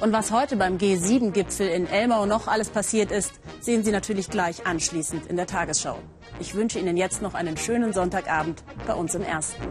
Und 0.00 0.12
was 0.12 0.30
heute 0.30 0.54
beim 0.54 0.78
G7-Gipfel 0.78 1.68
in 1.68 1.88
Elmau 1.88 2.26
noch 2.26 2.46
alles 2.46 2.68
passiert 2.68 3.10
ist, 3.10 3.32
sehen 3.58 3.82
Sie 3.82 3.90
natürlich 3.90 4.30
gleich 4.30 4.64
anschließend 4.66 5.26
in 5.26 5.36
der 5.36 5.48
Tagesschau. 5.48 5.98
Ich 6.38 6.54
wünsche 6.54 6.78
Ihnen 6.78 6.96
jetzt 6.96 7.22
noch 7.22 7.34
einen 7.34 7.56
schönen 7.56 7.92
Sonntagabend 7.92 8.62
bei 8.86 8.94
uns 8.94 9.16
im 9.16 9.22
Ersten. 9.22 9.64